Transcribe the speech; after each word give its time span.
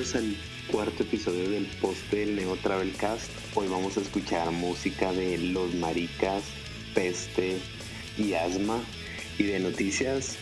Bienvenidos 0.00 0.14
al 0.14 0.72
cuarto 0.72 1.02
episodio 1.02 1.50
del 1.50 1.66
poste 1.66 2.20
del 2.20 2.36
Neo 2.36 2.56
Travel 2.56 2.90
Cast. 2.96 3.30
Hoy 3.54 3.68
vamos 3.68 3.98
a 3.98 4.00
escuchar 4.00 4.50
música 4.50 5.12
de 5.12 5.36
Los 5.36 5.74
Maricas, 5.74 6.42
Peste 6.94 7.58
y 8.16 8.32
Asma. 8.32 8.80
Y 9.36 9.42
de 9.42 9.60
noticias, 9.60 10.38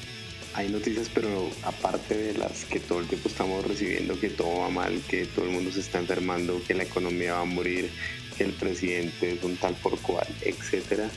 hay 0.55 0.69
noticias, 0.69 1.11
pero 1.13 1.51
aparte 1.65 2.17
de 2.17 2.35
las 2.35 2.67
que 2.67 2.79
todo 2.79 3.01
el 3.01 3.09
tiempo 3.09 3.29
estamos 3.29 3.67
recibiendo, 3.67 4.21
que 4.21 4.31
todo 4.31 4.61
va 4.61 4.71
mal, 4.71 5.03
que 5.09 5.27
todo 5.27 5.47
el 5.47 5.51
mundo 5.51 5.73
se 5.73 5.81
está 5.81 5.99
enfermando, 5.99 6.63
que 6.65 6.75
la 6.75 6.85
economía 6.85 7.35
va 7.35 7.41
a 7.41 7.45
morir, 7.45 7.91
que 8.37 8.45
el 8.45 8.53
presidente 8.53 9.33
es 9.33 9.43
un 9.43 9.57
tal 9.57 9.75
por 9.75 9.99
cual, 9.99 10.29
etcétera, 10.43 11.11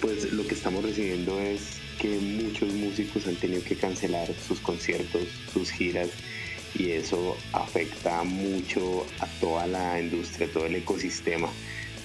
pues 0.00 0.32
lo 0.32 0.46
que 0.46 0.54
estamos 0.54 0.84
recibiendo 0.84 1.40
es 1.40 1.80
que 2.00 2.20
muchos 2.20 2.72
músicos 2.72 3.26
han 3.26 3.34
tenido 3.34 3.64
que 3.64 3.74
cancelar 3.74 4.28
sus 4.46 4.60
conciertos, 4.60 5.24
sus 5.52 5.72
giras 5.72 6.10
y 6.74 6.90
eso 6.90 7.36
afecta 7.52 8.22
mucho 8.24 9.06
a 9.20 9.26
toda 9.40 9.66
la 9.66 10.00
industria, 10.00 10.50
todo 10.52 10.66
el 10.66 10.76
ecosistema. 10.76 11.48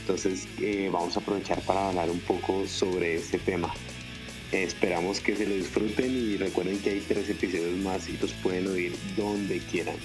Entonces 0.01 0.47
eh, 0.59 0.89
vamos 0.91 1.15
a 1.17 1.19
aprovechar 1.19 1.61
para 1.61 1.89
hablar 1.89 2.09
un 2.09 2.19
poco 2.19 2.67
sobre 2.67 3.15
este 3.15 3.37
tema. 3.39 3.73
esperamos 4.51 5.19
que 5.19 5.35
se 5.35 5.45
lo 5.45 5.55
disfruten 5.55 6.11
y 6.11 6.37
recuerden 6.37 6.79
que 6.79 6.91
hay 6.91 6.99
tres 7.01 7.29
episodios 7.29 7.77
más 7.77 8.09
y 8.09 8.17
los 8.17 8.31
pueden 8.33 8.67
oír 8.67 8.95
donde 9.15 9.59
quieran. 9.59 9.97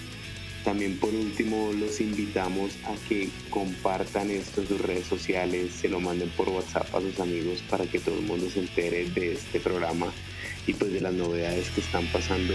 También 0.64 0.98
por 0.98 1.14
último 1.14 1.72
los 1.78 2.00
invitamos 2.00 2.72
a 2.84 2.94
que 3.08 3.28
compartan 3.50 4.30
esto 4.30 4.62
en 4.62 4.68
sus 4.68 4.80
redes 4.80 5.06
sociales, 5.06 5.72
se 5.72 5.88
lo 5.88 6.00
manden 6.00 6.30
por 6.30 6.48
WhatsApp 6.48 6.94
a 6.94 7.00
sus 7.02 7.20
amigos 7.20 7.62
para 7.68 7.84
que 7.86 7.98
todo 7.98 8.14
el 8.18 8.22
mundo 8.22 8.48
se 8.50 8.60
entere 8.60 9.08
de 9.10 9.34
este 9.34 9.60
programa 9.60 10.10
y 10.66 10.72
pues 10.72 10.92
de 10.92 11.02
las 11.02 11.12
novedades 11.12 11.68
que 11.70 11.82
están 11.82 12.06
pasando 12.06 12.54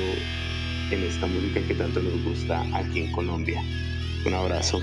en 0.91 1.03
esta 1.03 1.27
música 1.27 1.61
que 1.67 1.75
tanto 1.75 2.01
nos 2.01 2.23
gusta 2.23 2.61
aquí 2.73 3.01
en 3.01 3.11
Colombia. 3.11 3.61
Un 4.25 4.33
abrazo. 4.33 4.79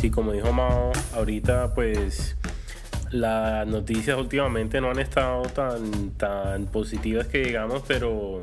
Sí, 0.00 0.10
como 0.10 0.32
dijo 0.32 0.52
Mao, 0.52 0.92
ahorita 1.14 1.74
pues 1.74 2.36
las 3.10 3.66
noticias 3.66 4.18
últimamente 4.18 4.80
no 4.80 4.90
han 4.90 4.98
estado 4.98 5.42
tan, 5.42 6.10
tan 6.12 6.66
positivas 6.66 7.26
que 7.26 7.38
digamos, 7.38 7.82
pero 7.86 8.42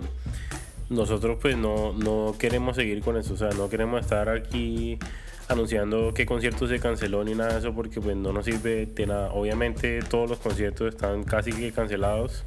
nosotros 0.89 1.39
pues 1.41 1.57
no, 1.57 1.93
no 1.93 2.35
queremos 2.37 2.75
seguir 2.75 3.01
con 3.01 3.17
eso, 3.17 3.33
o 3.33 3.37
sea, 3.37 3.49
no 3.49 3.69
queremos 3.69 4.01
estar 4.01 4.29
aquí 4.29 4.99
anunciando 5.47 6.13
qué 6.13 6.25
concierto 6.25 6.67
se 6.67 6.79
canceló 6.79 7.23
ni 7.23 7.33
nada 7.33 7.53
de 7.53 7.59
eso 7.59 7.73
porque 7.73 8.01
pues 8.01 8.15
no 8.15 8.33
nos 8.33 8.45
sirve 8.45 8.85
de 8.85 9.07
nada. 9.07 9.31
Obviamente 9.31 9.99
todos 10.01 10.29
los 10.29 10.39
conciertos 10.39 10.89
están 10.89 11.23
casi 11.23 11.51
que 11.51 11.71
cancelados 11.71 12.43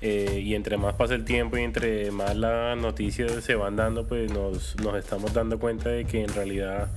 eh, 0.00 0.40
y 0.44 0.54
entre 0.54 0.76
más 0.76 0.94
pasa 0.94 1.14
el 1.14 1.24
tiempo 1.24 1.56
y 1.56 1.62
entre 1.62 2.10
más 2.10 2.36
las 2.36 2.76
noticias 2.76 3.32
se 3.42 3.54
van 3.54 3.76
dando 3.76 4.06
pues 4.06 4.30
nos, 4.30 4.76
nos 4.76 4.96
estamos 4.96 5.32
dando 5.32 5.58
cuenta 5.58 5.88
de 5.88 6.04
que 6.04 6.22
en 6.22 6.32
realidad 6.34 6.88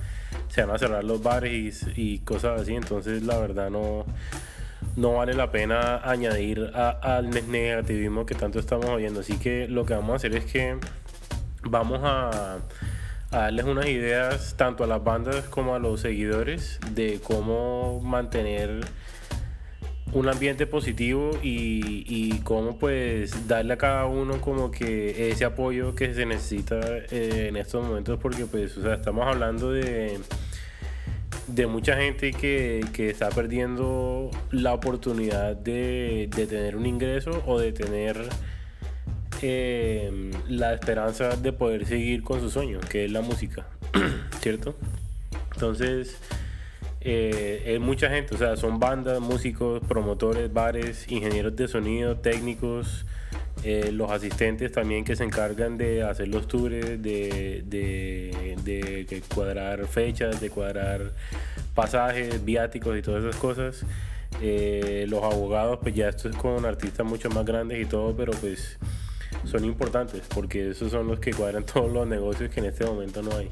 se 0.48 0.62
van 0.62 0.74
a 0.74 0.78
cerrar 0.78 1.04
los 1.04 1.22
bares 1.22 1.86
y, 1.96 2.18
cosas 2.20 2.62
así. 2.62 2.74
Entonces 2.74 3.22
la 3.22 3.38
verdad 3.38 3.70
no, 3.70 4.06
no 4.96 5.14
vale 5.14 5.34
la 5.34 5.50
pena 5.50 5.98
añadir 5.98 6.70
al 6.74 7.30
negativismo 7.30 8.26
que 8.26 8.34
tanto 8.34 8.58
estamos 8.58 8.86
oyendo. 8.86 9.20
Así 9.20 9.38
que 9.38 9.68
lo 9.68 9.84
que 9.84 9.94
vamos 9.94 10.12
a 10.12 10.16
hacer 10.16 10.34
es 10.34 10.44
que 10.44 10.76
vamos 11.62 12.00
a 12.02 12.58
a 13.30 13.38
darles 13.38 13.66
unas 13.66 13.86
ideas 13.86 14.54
tanto 14.56 14.84
a 14.84 14.86
las 14.86 15.02
bandas 15.02 15.44
como 15.48 15.74
a 15.74 15.78
los 15.78 16.00
seguidores 16.00 16.80
de 16.92 17.20
cómo 17.22 18.00
mantener 18.00 18.80
un 20.12 20.28
ambiente 20.28 20.66
positivo 20.66 21.32
y, 21.42 22.04
y 22.06 22.38
cómo 22.40 22.78
pues 22.78 23.46
darle 23.46 23.74
a 23.74 23.76
cada 23.76 24.06
uno 24.06 24.40
como 24.40 24.70
que 24.70 25.30
ese 25.30 25.44
apoyo 25.44 25.94
que 25.94 26.14
se 26.14 26.24
necesita 26.24 26.80
eh, 27.10 27.48
en 27.48 27.56
estos 27.56 27.84
momentos 27.84 28.18
porque 28.20 28.46
pues 28.46 28.76
estamos 28.76 29.26
hablando 29.26 29.70
de 29.72 30.18
de 31.48 31.66
mucha 31.66 31.96
gente 31.96 32.32
que, 32.32 32.84
que 32.92 33.10
está 33.10 33.30
perdiendo 33.30 34.30
la 34.50 34.74
oportunidad 34.74 35.56
de, 35.56 36.28
de 36.34 36.46
tener 36.46 36.76
un 36.76 36.86
ingreso 36.86 37.42
o 37.46 37.58
de 37.58 37.72
tener 37.72 38.28
eh, 39.42 40.30
la 40.48 40.74
esperanza 40.74 41.36
de 41.36 41.52
poder 41.52 41.86
seguir 41.86 42.22
con 42.22 42.40
su 42.40 42.50
sueño, 42.50 42.80
que 42.80 43.04
es 43.04 43.12
la 43.12 43.20
música, 43.20 43.66
¿cierto? 44.40 44.74
Entonces, 45.54 46.18
eh, 47.00 47.62
es 47.66 47.80
mucha 47.80 48.10
gente, 48.10 48.34
o 48.34 48.38
sea, 48.38 48.56
son 48.56 48.80
bandas, 48.80 49.20
músicos, 49.20 49.80
promotores, 49.86 50.52
bares, 50.52 51.10
ingenieros 51.10 51.54
de 51.54 51.68
sonido, 51.68 52.16
técnicos, 52.16 53.06
eh, 53.62 53.90
los 53.92 54.10
asistentes 54.10 54.72
también 54.72 55.04
que 55.04 55.14
se 55.14 55.24
encargan 55.24 55.78
de 55.78 56.02
hacer 56.02 56.28
los 56.28 56.48
tours, 56.48 57.00
de, 57.02 57.64
cuadrar 59.34 59.86
fechas, 59.86 60.40
de 60.40 60.50
cuadrar 60.50 61.12
pasajes, 61.74 62.44
viáticos 62.44 62.98
y 62.98 63.02
todas 63.02 63.22
esas 63.24 63.36
cosas. 63.36 63.84
los 64.40 65.22
abogados, 65.22 65.78
pues 65.82 65.94
ya 65.94 66.08
esto 66.08 66.28
es 66.28 66.36
con 66.36 66.64
artistas 66.64 67.06
mucho 67.06 67.30
más 67.30 67.44
grandes 67.44 67.80
y 67.80 67.84
todo, 67.86 68.16
pero 68.16 68.32
pues 68.32 68.78
son 69.44 69.64
importantes 69.64 70.22
porque 70.34 70.70
esos 70.70 70.90
son 70.90 71.08
los 71.08 71.20
que 71.20 71.32
cuadran 71.32 71.64
todos 71.72 71.92
los 71.92 72.06
negocios 72.06 72.50
que 72.52 72.60
en 72.60 72.66
este 72.66 72.84
momento 72.84 73.22
no 73.22 73.36
hay. 73.36 73.50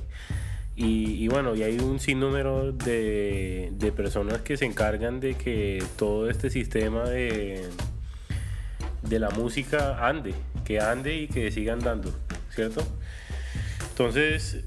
Y, 0.78 1.26
bueno, 1.28 1.54
y 1.54 1.62
hay 1.62 1.78
un 1.78 1.98
sinnúmero 1.98 2.70
de, 2.70 3.72
de, 3.72 3.92
personas 3.92 4.42
que 4.42 4.58
se 4.58 4.66
encargan 4.66 5.20
de 5.20 5.34
que 5.34 5.82
todo 5.96 6.28
este 6.28 6.50
sistema 6.50 7.04
de, 7.04 7.66
de 9.00 9.18
la 9.18 9.30
música 9.30 10.06
ande, 10.06 10.34
que 10.66 10.78
ande 10.78 11.16
y 11.16 11.28
que 11.28 11.50
siga 11.50 11.72
andando, 11.72 12.12
¿cierto? 12.50 12.82
Entonces, 13.88 14.64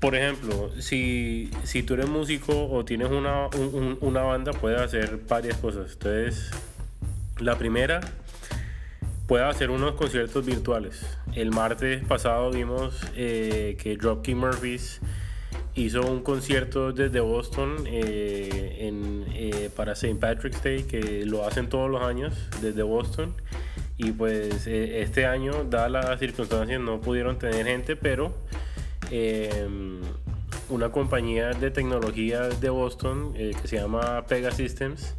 por 0.00 0.14
ejemplo, 0.14 0.70
si, 0.80 1.50
si 1.64 1.82
tú 1.82 1.94
eres 1.94 2.08
músico 2.08 2.70
o 2.70 2.84
tienes 2.84 3.10
una, 3.10 3.48
una 4.00 4.20
banda, 4.20 4.52
puedes 4.52 4.80
hacer 4.80 5.18
varias 5.26 5.56
cosas. 5.56 5.92
Entonces, 5.92 6.50
la 7.38 7.56
primera 7.56 8.00
pueda 9.28 9.50
hacer 9.50 9.70
unos 9.70 9.92
conciertos 9.92 10.44
virtuales. 10.44 11.06
El 11.34 11.50
martes 11.50 12.02
pasado 12.06 12.50
vimos 12.50 12.98
eh, 13.14 13.76
que 13.78 13.96
Dropkick 13.96 14.34
Murphys 14.34 15.00
hizo 15.74 16.00
un 16.00 16.22
concierto 16.22 16.92
desde 16.92 17.20
Boston 17.20 17.84
eh, 17.86 18.90
eh, 19.34 19.70
para 19.76 19.92
St. 19.92 20.16
Patrick's 20.16 20.62
Day, 20.62 20.84
que 20.84 21.26
lo 21.26 21.46
hacen 21.46 21.68
todos 21.68 21.90
los 21.90 22.02
años 22.02 22.34
desde 22.62 22.82
Boston. 22.82 23.34
Y 23.98 24.12
pues 24.12 24.66
este 24.66 25.26
año, 25.26 25.64
dadas 25.68 25.90
las 25.90 26.20
circunstancias, 26.20 26.80
no 26.80 27.00
pudieron 27.00 27.38
tener 27.38 27.66
gente, 27.66 27.96
pero 27.96 28.32
una 30.70 30.90
compañía 30.90 31.50
de 31.50 31.70
tecnología 31.70 32.48
de 32.48 32.70
Boston 32.70 33.34
que 33.34 33.68
se 33.68 33.76
llama 33.76 34.24
Pega 34.26 34.52
Systems 34.52 35.14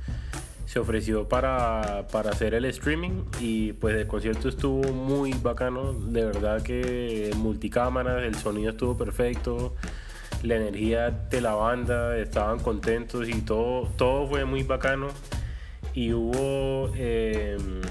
se 0.70 0.78
ofreció 0.78 1.28
para, 1.28 2.06
para, 2.12 2.30
hacer 2.30 2.54
el 2.54 2.64
streaming 2.66 3.24
y 3.40 3.74
pues 3.74 3.96
el 3.96 4.06
concierto 4.06 4.50
estuvo 4.50 4.94
muy 4.94 5.34
bacano, 5.34 5.94
de 5.94 6.26
verdad 6.26 6.62
que 6.62 7.32
multicámaras, 7.36 8.22
el 8.22 8.36
sonido 8.36 8.70
estuvo 8.70 8.96
perfecto, 8.96 9.74
la 10.44 10.58
energía 10.58 11.10
de 11.10 11.42
la 11.42 11.56
banda, 11.56 12.16
estaban 12.20 12.60
contentos 12.60 13.28
y 13.28 13.42
todo, 13.42 13.90
todo 13.98 14.28
fue 14.28 14.46
muy 14.46 14.62
bacano. 14.62 15.08
Y 15.96 16.14
hubo, 16.14 16.92
em, 16.96 17.82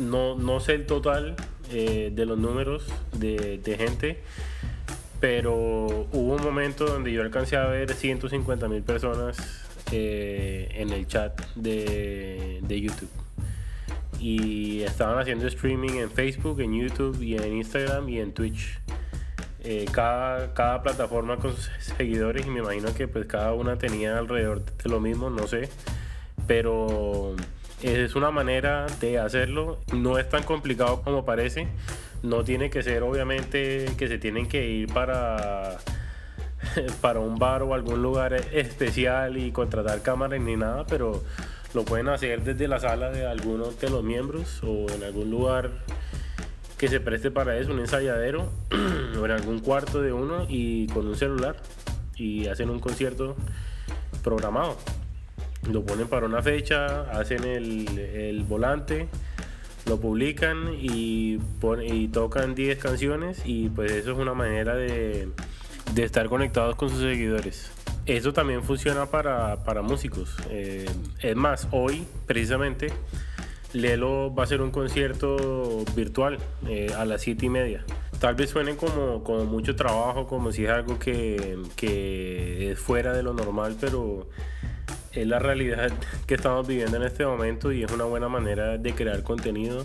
no, 0.00 0.34
no, 0.34 0.60
sé 0.60 0.74
el 0.74 0.84
total 0.84 1.36
eh, 1.72 2.12
de 2.14 2.26
los 2.26 2.36
números 2.36 2.86
de, 3.14 3.60
de 3.64 3.76
gente, 3.78 4.22
pero 5.20 5.54
hubo 6.12 6.34
un 6.34 6.42
momento 6.42 6.84
donde 6.84 7.12
yo 7.12 7.22
alcancé 7.22 7.56
a 7.56 7.64
ver 7.64 7.94
150 7.94 8.68
mil 8.68 8.82
personas 8.82 9.63
en 9.94 10.90
el 10.90 11.06
chat 11.06 11.40
de, 11.54 12.60
de, 12.62 12.80
YouTube. 12.80 13.10
Y 14.20 14.82
estaban 14.82 15.18
haciendo 15.18 15.46
streaming 15.46 15.98
en 15.98 16.10
Facebook, 16.10 16.60
en 16.60 16.74
YouTube 16.80 17.20
y 17.22 17.36
en 17.36 17.56
Instagram 17.56 18.08
y 18.08 18.20
en 18.20 18.32
Twitch. 18.32 18.78
Eh, 19.66 19.86
cada, 19.90 20.52
cada 20.52 20.82
plataforma 20.82 21.38
con 21.38 21.54
sus 21.54 21.70
seguidores 21.96 22.46
y 22.46 22.50
me 22.50 22.60
imagino 22.60 22.94
que 22.94 23.08
pues 23.08 23.26
cada 23.26 23.54
una 23.54 23.78
tenía 23.78 24.18
alrededor 24.18 24.64
de 24.64 24.90
lo 24.90 25.00
mismo, 25.00 25.30
no 25.30 25.46
sé. 25.46 25.68
Pero 26.46 27.34
es 27.82 28.14
una 28.14 28.30
manera 28.30 28.86
de 29.00 29.18
hacerlo. 29.18 29.80
No 29.92 30.18
es 30.18 30.28
tan 30.28 30.42
complicado 30.42 31.02
como 31.02 31.24
parece. 31.24 31.68
No 32.22 32.44
tiene 32.44 32.70
que 32.70 32.82
ser 32.82 33.02
obviamente 33.02 33.86
que 33.98 34.08
se 34.08 34.18
tienen 34.18 34.48
que 34.48 34.66
ir 34.66 34.92
para 34.92 35.78
para 37.00 37.20
un 37.20 37.38
bar 37.38 37.62
o 37.62 37.74
algún 37.74 38.02
lugar 38.02 38.34
especial 38.52 39.36
y 39.36 39.52
contratar 39.52 40.02
cámaras 40.02 40.40
ni 40.40 40.56
nada, 40.56 40.84
pero 40.86 41.22
lo 41.74 41.84
pueden 41.84 42.08
hacer 42.08 42.42
desde 42.42 42.68
la 42.68 42.78
sala 42.80 43.10
de 43.10 43.26
alguno 43.26 43.70
de 43.72 43.90
los 43.90 44.02
miembros 44.02 44.60
o 44.62 44.90
en 44.90 45.02
algún 45.02 45.30
lugar 45.30 45.70
que 46.78 46.88
se 46.88 47.00
preste 47.00 47.30
para 47.30 47.56
eso, 47.56 47.72
un 47.72 47.80
ensayadero 47.80 48.50
o 49.20 49.24
en 49.24 49.30
algún 49.30 49.60
cuarto 49.60 50.02
de 50.02 50.12
uno 50.12 50.46
y 50.48 50.86
con 50.88 51.06
un 51.06 51.16
celular 51.16 51.56
y 52.16 52.46
hacen 52.46 52.70
un 52.70 52.80
concierto 52.80 53.36
programado. 54.22 54.76
Lo 55.70 55.84
ponen 55.84 56.08
para 56.08 56.26
una 56.26 56.42
fecha, 56.42 57.02
hacen 57.10 57.44
el, 57.44 57.98
el 57.98 58.44
volante, 58.44 59.08
lo 59.86 60.00
publican 60.00 60.74
y, 60.78 61.38
y 61.86 62.08
tocan 62.08 62.54
10 62.54 62.78
canciones 62.78 63.42
y 63.44 63.68
pues 63.68 63.92
eso 63.92 64.12
es 64.12 64.18
una 64.18 64.34
manera 64.34 64.74
de, 64.74 65.28
de 65.92 66.04
estar 66.04 66.28
conectados 66.28 66.76
con 66.76 66.90
sus 66.90 67.00
seguidores. 67.00 67.70
Eso 68.06 68.32
también 68.32 68.62
funciona 68.62 69.06
para, 69.06 69.64
para 69.64 69.82
músicos. 69.82 70.36
Eh, 70.50 70.86
es 71.20 71.36
más, 71.36 71.68
hoy 71.70 72.06
precisamente 72.26 72.92
Lelo 73.72 74.34
va 74.34 74.42
a 74.42 74.44
hacer 74.44 74.60
un 74.60 74.70
concierto 74.70 75.84
virtual 75.96 76.38
eh, 76.68 76.92
a 76.96 77.04
las 77.04 77.22
7 77.22 77.46
y 77.46 77.48
media. 77.48 77.84
Tal 78.20 78.34
vez 78.34 78.50
suene 78.50 78.76
como, 78.76 79.24
como 79.24 79.44
mucho 79.44 79.74
trabajo, 79.74 80.26
como 80.26 80.52
si 80.52 80.64
es 80.64 80.70
algo 80.70 80.98
que, 80.98 81.58
que 81.76 82.72
es 82.72 82.78
fuera 82.78 83.12
de 83.12 83.22
lo 83.22 83.34
normal, 83.34 83.76
pero 83.80 84.28
es 85.12 85.26
la 85.26 85.38
realidad 85.38 85.92
que 86.26 86.34
estamos 86.34 86.66
viviendo 86.66 86.96
en 86.96 87.02
este 87.04 87.26
momento 87.26 87.72
y 87.72 87.82
es 87.82 87.90
una 87.90 88.04
buena 88.04 88.28
manera 88.28 88.78
de 88.78 88.94
crear 88.94 89.22
contenido, 89.22 89.84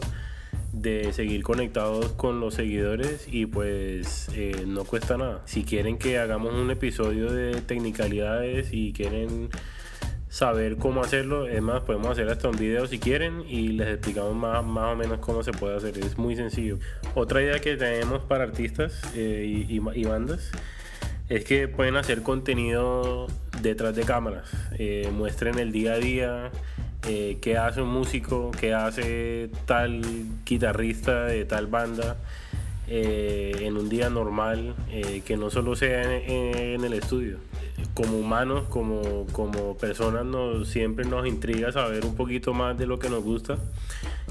de 0.71 1.11
seguir 1.13 1.43
conectados 1.43 2.13
con 2.13 2.39
los 2.39 2.53
seguidores 2.53 3.27
y 3.31 3.45
pues 3.45 4.29
eh, 4.33 4.65
no 4.67 4.83
cuesta 4.85 5.17
nada. 5.17 5.41
Si 5.45 5.63
quieren 5.63 5.97
que 5.97 6.19
hagamos 6.19 6.53
un 6.53 6.71
episodio 6.71 7.31
de 7.31 7.61
tecnicalidades 7.61 8.69
y 8.71 8.93
quieren 8.93 9.49
saber 10.29 10.77
cómo 10.77 11.01
hacerlo. 11.01 11.47
Es 11.47 11.61
más, 11.61 11.81
podemos 11.81 12.09
hacer 12.09 12.29
hasta 12.29 12.49
un 12.49 12.57
video 12.57 12.87
si 12.87 12.99
quieren 12.99 13.43
y 13.47 13.69
les 13.69 13.89
explicamos 13.89 14.35
más, 14.35 14.63
más 14.63 14.93
o 14.93 14.95
menos 14.95 15.19
cómo 15.19 15.43
se 15.43 15.51
puede 15.51 15.75
hacer. 15.75 15.97
Es 15.97 16.17
muy 16.17 16.35
sencillo. 16.35 16.77
Otra 17.15 17.41
idea 17.41 17.59
que 17.59 17.75
tenemos 17.75 18.21
para 18.23 18.43
artistas 18.43 19.01
eh, 19.15 19.65
y, 19.67 20.03
bandas 20.05 20.51
es 21.27 21.43
que 21.43 21.67
pueden 21.67 21.95
hacer 21.95 22.21
contenido 22.21 23.27
detrás 23.61 23.95
de 23.95 24.03
cámaras. 24.03 24.49
Eh, 24.77 25.09
muestren 25.11 25.59
el 25.59 25.71
día 25.71 25.93
a 25.93 25.97
día. 25.97 26.51
Eh, 27.07 27.37
qué 27.41 27.57
hace 27.57 27.81
un 27.81 27.89
músico, 27.89 28.51
qué 28.59 28.73
hace 28.73 29.49
tal 29.65 30.01
guitarrista 30.45 31.25
de 31.25 31.45
tal 31.45 31.67
banda 31.67 32.17
en 32.91 33.77
un 33.77 33.87
día 33.87 34.09
normal, 34.09 34.73
que 35.23 35.37
no 35.37 35.51
solo 35.51 35.75
sea 35.75 36.01
en 36.17 36.83
el 36.83 36.93
estudio 36.93 37.37
como 37.93 38.17
humanos, 38.17 38.65
como, 38.69 39.25
como 39.31 39.77
personas, 39.77 40.25
nos, 40.25 40.69
siempre 40.69 41.05
nos 41.05 41.27
intriga 41.27 41.71
saber 41.71 42.05
un 42.05 42.15
poquito 42.15 42.53
más 42.53 42.77
de 42.77 42.85
lo 42.85 42.99
que 42.99 43.09
nos 43.09 43.23
gusta 43.23 43.57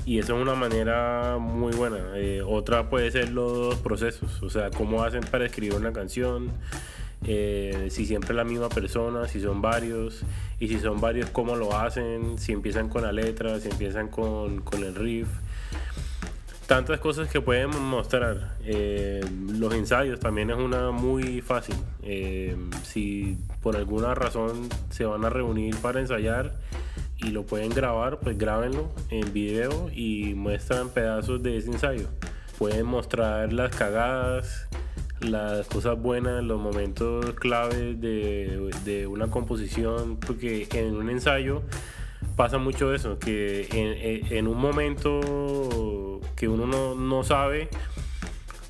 y 0.06 0.18
eso 0.18 0.36
es 0.36 0.42
una 0.42 0.54
manera 0.54 1.36
muy 1.38 1.74
buena. 1.74 1.98
Eh, 2.16 2.42
otra 2.42 2.88
puede 2.88 3.10
ser 3.10 3.30
los 3.30 3.76
procesos, 3.76 4.42
o 4.42 4.50
sea, 4.50 4.70
cómo 4.70 5.02
hacen 5.02 5.20
para 5.30 5.44
escribir 5.44 5.74
una 5.74 5.92
canción, 5.92 6.50
eh, 7.28 7.88
si 7.90 8.06
siempre 8.06 8.34
la 8.34 8.44
misma 8.44 8.70
persona, 8.70 9.28
si 9.28 9.40
son 9.40 9.60
varios, 9.60 10.24
y 10.58 10.68
si 10.68 10.80
son 10.80 11.00
varios, 11.00 11.30
cómo 11.30 11.56
lo 11.56 11.76
hacen, 11.78 12.38
si 12.38 12.52
empiezan 12.52 12.88
con 12.88 13.02
la 13.02 13.12
letra, 13.12 13.60
si 13.60 13.68
empiezan 13.68 14.08
con, 14.08 14.62
con 14.62 14.82
el 14.82 14.94
riff 14.94 15.28
tantas 16.68 17.00
cosas 17.00 17.30
que 17.30 17.40
pueden 17.40 17.70
mostrar. 17.80 18.56
Eh, 18.62 19.24
los 19.58 19.72
ensayos 19.72 20.20
también 20.20 20.50
es 20.50 20.58
una 20.58 20.90
muy 20.90 21.40
fácil. 21.40 21.74
Eh, 22.02 22.56
si 22.82 23.38
por 23.62 23.74
alguna 23.74 24.14
razón 24.14 24.68
se 24.90 25.06
van 25.06 25.24
a 25.24 25.30
reunir 25.30 25.74
para 25.76 25.98
ensayar 25.98 26.52
y 27.16 27.30
lo 27.30 27.46
pueden 27.46 27.70
grabar, 27.70 28.20
pues 28.20 28.36
grábenlo 28.36 28.90
en 29.08 29.32
video 29.32 29.88
y 29.94 30.34
muestran 30.34 30.90
pedazos 30.90 31.42
de 31.42 31.56
ese 31.56 31.70
ensayo. 31.70 32.06
Pueden 32.58 32.84
mostrar 32.84 33.50
las 33.50 33.74
cagadas, 33.74 34.68
las 35.20 35.66
cosas 35.66 36.00
buenas, 36.00 36.42
los 36.44 36.60
momentos 36.60 37.34
claves 37.34 38.00
de, 38.00 38.70
de 38.84 39.06
una 39.06 39.28
composición, 39.28 40.16
porque 40.16 40.68
en 40.72 40.96
un 40.96 41.10
ensayo 41.10 41.62
pasa 42.36 42.58
mucho 42.58 42.94
eso, 42.94 43.18
que 43.18 43.68
en, 44.30 44.46
un 44.46 44.58
momento 44.58 46.20
que 46.36 46.48
uno 46.48 46.94
no, 46.94 47.24
sabe, 47.24 47.68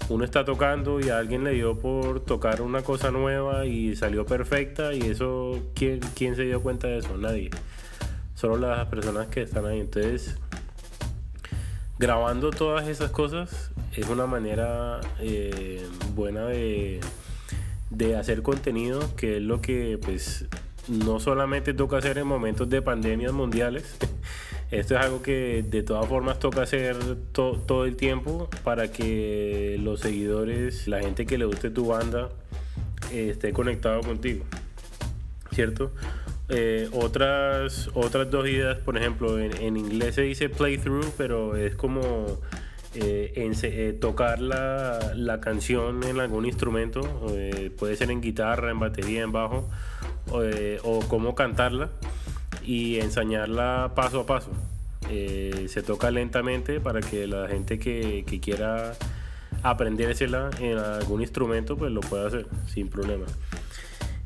uno 0.08 0.24
está 0.24 0.44
tocando 0.44 1.00
y 1.00 1.10
a 1.10 1.18
alguien 1.18 1.44
le 1.44 1.52
dio 1.52 1.78
por 1.78 2.20
tocar 2.20 2.62
una 2.62 2.82
cosa 2.82 3.10
nueva 3.10 3.66
y 3.66 3.94
salió 3.94 4.24
perfecta 4.24 4.94
y 4.94 5.02
eso, 5.02 5.58
¿quién, 5.74 6.00
quién 6.14 6.34
se 6.34 6.44
dio 6.44 6.62
cuenta 6.62 6.88
de 6.88 6.98
eso? 6.98 7.16
Nadie. 7.18 7.50
Solo 8.34 8.56
las 8.56 8.86
personas 8.86 9.26
que 9.26 9.42
están 9.42 9.66
ahí. 9.66 9.80
Entonces, 9.80 10.38
grabando 11.98 12.50
todas 12.50 12.88
esas 12.88 13.10
cosas 13.10 13.70
es 13.96 14.08
una 14.08 14.26
manera 14.26 15.00
eh, 15.20 15.86
buena 16.14 16.46
de, 16.46 17.00
de 17.90 18.16
hacer 18.16 18.42
contenido, 18.42 19.00
que 19.16 19.38
es 19.38 19.42
lo 19.42 19.60
que 19.60 19.98
pues 20.02 20.46
no 20.86 21.20
solamente 21.20 21.74
toca 21.74 21.98
hacer 21.98 22.18
en 22.18 22.26
momentos 22.26 22.68
de 22.68 22.80
pandemias 22.82 23.32
mundiales, 23.32 23.96
esto 24.70 24.96
es 24.96 25.04
algo 25.04 25.22
que 25.22 25.64
de 25.68 25.82
todas 25.82 26.06
formas 26.06 26.38
toca 26.38 26.62
hacer 26.62 26.96
todo 27.32 27.84
el 27.84 27.96
tiempo 27.96 28.48
para 28.62 28.92
que 28.92 29.78
los 29.82 30.00
seguidores, 30.00 30.86
la 30.86 31.00
gente 31.00 31.26
que 31.26 31.38
le 31.38 31.44
guste 31.44 31.70
tu 31.70 31.86
banda, 31.86 32.28
esté 33.12 33.52
conectado 33.52 34.00
contigo, 34.02 34.44
¿cierto? 35.52 35.90
Eh, 36.50 36.88
otras, 36.92 37.90
otras 37.94 38.30
dos 38.30 38.48
ideas, 38.48 38.78
por 38.78 38.96
ejemplo, 38.96 39.38
en, 39.38 39.76
inglés 39.76 40.14
se 40.14 40.22
dice 40.22 40.48
playthrough, 40.48 41.12
pero 41.16 41.56
es 41.56 41.74
como 41.74 42.38
eh, 42.94 43.32
eh, 43.36 43.98
tocar 44.00 44.40
la, 44.40 45.12
la, 45.14 45.40
canción 45.40 46.04
en 46.04 46.20
algún 46.20 46.46
instrumento, 46.46 47.02
puede 47.78 47.96
ser 47.96 48.10
en 48.10 48.22
guitarra, 48.22 48.70
en 48.70 48.78
batería, 48.78 49.22
en 49.22 49.32
bajo, 49.32 49.68
eh, 50.34 50.78
o 50.84 51.00
cómo 51.08 51.34
cantarla 51.34 51.88
y 52.62 53.00
enseñarla 53.00 53.92
paso 53.94 54.20
a 54.20 54.26
paso. 54.26 54.50
Eh, 55.10 55.66
se 55.68 55.82
toca 55.82 56.10
lentamente 56.10 56.80
para 56.80 57.00
que 57.00 57.26
la 57.26 57.48
gente 57.48 57.78
que, 57.78 58.24
que 58.26 58.40
quiera 58.40 58.94
aprendérsela 59.62 60.50
en 60.60 60.76
algún 60.76 61.22
instrumento 61.22 61.76
pues 61.76 61.90
lo 61.92 62.00
pueda 62.00 62.26
hacer 62.26 62.46
sin 62.66 62.88
problema. 62.88 63.24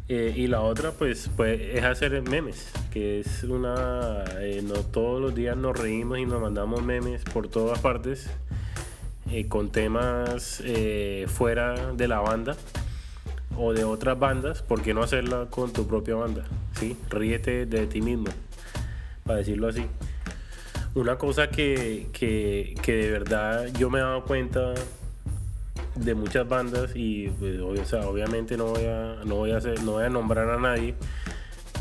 Eh, 0.09 0.35
y 0.37 0.47
la 0.47 0.61
otra 0.61 0.91
pues, 0.91 1.31
pues 1.37 1.61
es 1.61 1.85
hacer 1.85 2.21
memes, 2.23 2.71
que 2.93 3.21
es 3.21 3.45
una... 3.45 4.25
no 4.65 4.75
todos 4.93 5.21
los 5.21 5.35
días 5.35 5.57
nos 5.57 5.79
reímos 5.79 6.19
y 6.19 6.27
nos 6.27 6.41
mandamos 6.41 6.83
memes 6.83 7.25
por 7.25 7.49
todas 7.49 7.79
partes 7.79 8.29
con 9.49 9.71
temas 9.71 10.63
fuera 11.29 11.93
de 11.95 12.09
la 12.09 12.21
banda 12.21 12.55
o 13.57 13.73
de 13.73 13.85
otras 13.85 14.19
bandas, 14.19 14.63
¿por 14.63 14.83
qué 14.83 14.95
no 14.95 15.03
hacerla 15.03 15.47
con 15.51 15.73
tu 15.73 15.87
propia 15.87 16.15
banda? 16.15 16.45
¿Sí? 16.79 16.97
Ríete 17.11 17.67
de 17.67 17.87
ti 17.87 18.01
mismo, 18.01 18.29
para 19.25 19.39
decirlo 19.39 19.69
así. 19.69 19.85
Una 20.95 21.17
cosa 21.17 21.49
que, 21.49 22.09
que, 22.13 22.75
que 22.83 22.95
de 22.95 23.11
verdad 23.11 23.67
yo 23.79 23.91
me 23.91 23.99
he 23.99 24.03
dado 24.03 24.25
cuenta 24.25 24.75
de 25.95 26.15
muchas 26.15 26.49
bandas 26.49 26.93
y 26.95 27.29
pues, 27.39 27.61
obviamente 27.61 28.57
no 28.57 28.67
voy 28.67 28.85
a 28.85 29.17
no 29.25 29.37
voy 29.37 29.51
a 29.53 29.59
hacer, 29.59 29.83
no 29.83 29.93
voy 29.93 30.05
a 30.05 30.09
nombrar 30.09 30.49
a 30.51 30.59
nadie 30.59 30.95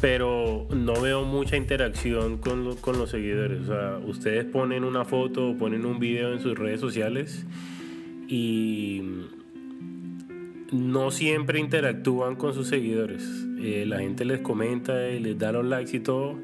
pero 0.01 0.67
no 0.71 0.99
veo 0.99 1.23
mucha 1.23 1.57
interacción 1.57 2.37
con, 2.37 2.75
con 2.77 2.97
los 2.97 3.11
seguidores 3.11 3.61
o 3.61 3.65
sea 3.67 3.99
ustedes 4.05 4.45
ponen 4.45 4.83
una 4.83 5.05
foto 5.05 5.49
o 5.49 5.57
ponen 5.57 5.85
un 5.85 5.99
video 5.99 6.33
en 6.33 6.41
sus 6.41 6.57
redes 6.57 6.81
sociales 6.81 7.45
y 8.27 9.03
no 10.71 11.11
siempre 11.11 11.59
interactúan 11.59 12.35
con 12.35 12.53
sus 12.53 12.67
seguidores. 12.67 13.23
Eh, 13.59 13.85
la 13.85 13.99
gente 13.99 14.25
les 14.25 14.39
comenta 14.39 15.09
y 15.09 15.19
les 15.19 15.37
da 15.37 15.51
los 15.51 15.65
likes 15.65 15.97
y 15.97 15.99
todo. 15.99 16.39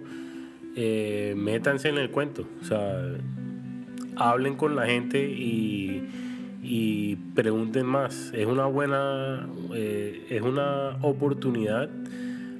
Eh, 0.75 1.33
métanse 1.37 1.89
en 1.89 1.97
el 1.97 2.11
cuento. 2.11 2.45
O 2.61 2.65
sea, 2.65 3.15
hablen 4.15 4.55
con 4.55 4.75
la 4.75 4.85
gente 4.85 5.23
y, 5.23 6.03
y 6.67 7.15
pregunten 7.33 7.85
más. 7.85 8.31
Es 8.33 8.45
una 8.45 8.65
buena, 8.65 9.47
eh, 9.73 10.25
es 10.29 10.41
una 10.41 10.97
oportunidad 11.01 11.89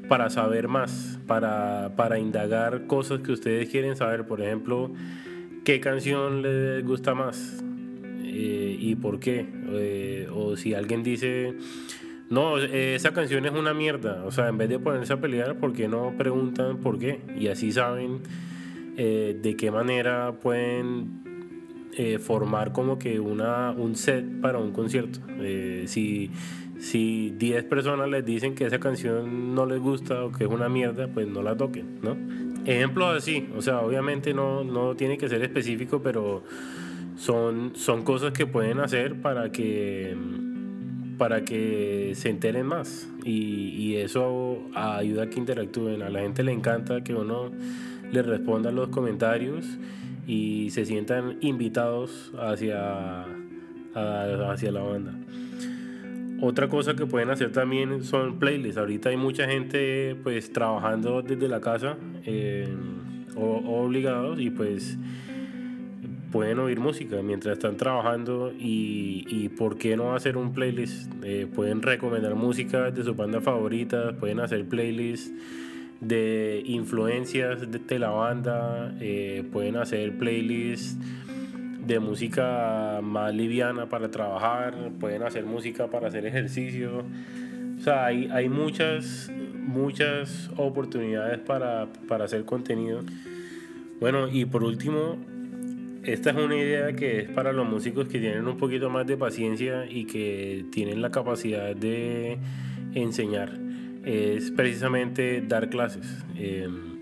para 0.07 0.29
saber 0.29 0.69
más, 0.69 1.19
para, 1.27 1.91
para 1.97 2.17
indagar 2.17 2.87
cosas 2.87 3.19
que 3.19 3.33
ustedes 3.33 3.69
quieren 3.69 3.97
saber. 3.97 4.25
Por 4.25 4.41
ejemplo, 4.41 4.91
qué 5.65 5.81
canción 5.81 6.41
les 6.41 6.85
gusta 6.85 7.13
más 7.13 7.61
eh, 8.23 8.77
y 8.79 8.95
por 8.95 9.19
qué. 9.19 9.45
Eh, 9.71 10.29
o 10.33 10.55
si 10.55 10.73
alguien 10.73 11.03
dice, 11.03 11.53
no, 12.29 12.57
esa 12.57 13.13
canción 13.13 13.45
es 13.45 13.51
una 13.51 13.73
mierda. 13.73 14.23
O 14.23 14.31
sea, 14.31 14.47
en 14.47 14.57
vez 14.57 14.69
de 14.69 14.79
ponerse 14.79 15.13
a 15.13 15.19
pelear, 15.19 15.57
¿por 15.57 15.73
qué 15.73 15.89
no 15.89 16.13
preguntan 16.17 16.77
por 16.77 16.97
qué? 16.97 17.19
Y 17.37 17.49
así 17.49 17.73
saben 17.73 18.21
eh, 18.95 19.37
de 19.41 19.55
qué 19.55 19.69
manera 19.69 20.31
pueden 20.41 21.26
formar 22.20 22.74
como 22.74 23.00
que 23.00 23.20
una, 23.20 23.72
un 23.72 23.96
set 23.96 24.24
para 24.42 24.60
un 24.60 24.72
concierto. 24.72 25.20
si 25.86 26.30
si 26.80 27.34
10 27.38 27.63
personas 27.66 28.10
les 28.10 28.24
dicen 28.24 28.56
que 28.56 28.66
esa 28.66 28.80
canción 28.80 29.56
no 29.56 29.66
les 29.66 29.80
gusta 29.80 30.25
o 30.25 30.32
que 30.32 30.44
es 30.44 30.50
una 30.50 30.70
mierda, 30.70 31.08
pues 31.08 31.27
no 31.27 31.42
la 31.42 31.56
toquen, 31.56 32.00
¿no? 32.01 32.16
Ejemplo 32.66 33.08
así, 33.08 33.48
o 33.56 33.62
sea, 33.62 33.80
obviamente 33.80 34.34
no, 34.34 34.63
no 34.63 34.96
tiene 34.96 35.18
que 35.18 35.30
ser 35.30 35.42
específico, 35.42 36.01
pero 36.04 36.44
son, 37.18 37.72
son 37.75 38.04
cosas 38.04 38.34
que 38.34 38.46
pueden 38.46 38.80
hacer 38.80 39.22
para 39.22 39.51
que, 39.51 40.16
para 41.18 41.46
que 41.46 42.12
se 42.16 42.30
enteren 42.30 42.66
más 42.66 43.10
y, 43.24 43.70
y 43.70 43.96
eso 43.96 44.60
ayuda 44.75 45.24
a 45.24 45.30
que 45.30 45.39
interactúen. 45.39 46.01
A 46.01 46.10
la 46.10 46.20
gente 46.20 46.44
le 46.44 46.51
encanta 46.51 47.04
que 47.04 47.16
uno 47.16 47.51
le 48.12 48.22
responda 48.22 48.72
los 48.72 48.89
comentarios 48.89 49.66
y 50.27 50.69
se 50.72 50.86
sientan 50.86 51.38
invitados 51.39 52.34
hacia, 52.38 53.25
hacia 53.96 54.72
la 54.72 54.81
banda. 54.81 55.13
Otra 56.41 56.67
cosa 56.67 56.96
que 56.96 57.07
pueden 57.07 57.31
hacer 57.31 57.51
también 57.51 58.03
son 58.03 58.38
playlists. 58.38 58.77
Ahorita 58.77 59.10
hay 59.10 59.17
mucha 59.17 59.48
gente 59.48 60.15
pues 60.22 60.51
trabajando 60.51 61.24
desde 61.24 61.48
la 61.48 61.62
casa 61.62 61.98
eh, 62.25 62.67
o, 63.36 63.84
obligados 63.84 64.39
y 64.39 64.51
pues 64.51 65.00
pueden 66.31 66.60
oír 66.60 66.79
música 66.79 67.22
mientras 67.24 67.53
están 67.53 67.77
trabajando 67.77 68.51
y, 68.51 69.25
y 69.29 69.50
por 69.50 69.77
qué 69.77 69.96
no 69.96 70.13
hacer 70.13 70.38
un 70.38 70.53
playlist. 70.53 71.12
Eh, 71.24 71.48
pueden 71.55 71.81
recomendar 71.81 72.36
música 72.36 72.91
de 72.91 73.03
su 73.03 73.15
banda 73.15 73.41
favorita, 73.41 74.12
pueden 74.19 74.41
hacer 74.41 74.67
playlists 74.67 75.31
de 76.01 76.62
influencias 76.66 77.60
de, 77.70 78.00
la 78.00 78.10
banda, 78.10 78.94
eh, 79.00 79.44
pueden 79.51 79.77
hacer 79.77 80.18
playlists 80.18 80.98
de 81.86 82.00
música 82.00 83.00
más 83.01 83.34
liviana 83.34 83.88
para 83.88 84.12
trabajar, 84.12 84.92
pueden 85.00 85.24
hacer 85.24 85.46
música 85.46 85.88
para 85.88 86.10
hacer 86.10 86.25
ejercicio. 86.25 87.06
O 87.80 87.82
sea, 87.82 88.06
hay, 88.06 88.27
hay 88.32 88.50
muchas, 88.50 89.32
muchas 89.56 90.50
oportunidades 90.58 91.39
para, 91.39 91.88
para 92.08 92.25
hacer 92.25 92.44
contenido. 92.46 93.01
Bueno, 94.00 94.27
y 94.27 94.46
por 94.46 94.63
último, 94.63 95.18
esta 96.04 96.30
es 96.32 96.38
una 96.38 96.56
idea 96.56 96.94
que 96.94 97.20
es 97.20 97.30
para 97.30 97.51
los 97.51 97.68
músicos 97.68 98.08
que 98.08 98.20
tienen 98.20 98.48
un 98.48 98.58
poquito 98.58 98.89
más 98.89 99.08
de 99.08 99.18
paciencia 99.18 99.86
y 99.89 100.06
que 100.06 100.66
tienen 100.72 101.01
la 101.01 101.10
capacidad 101.10 101.75
de 101.75 102.38
enseñar. 102.94 103.66
Es 104.07 104.51
precisamente 104.51 105.41
dar 105.41 105.69
clases. 105.69 106.23
Em, 106.37 106.97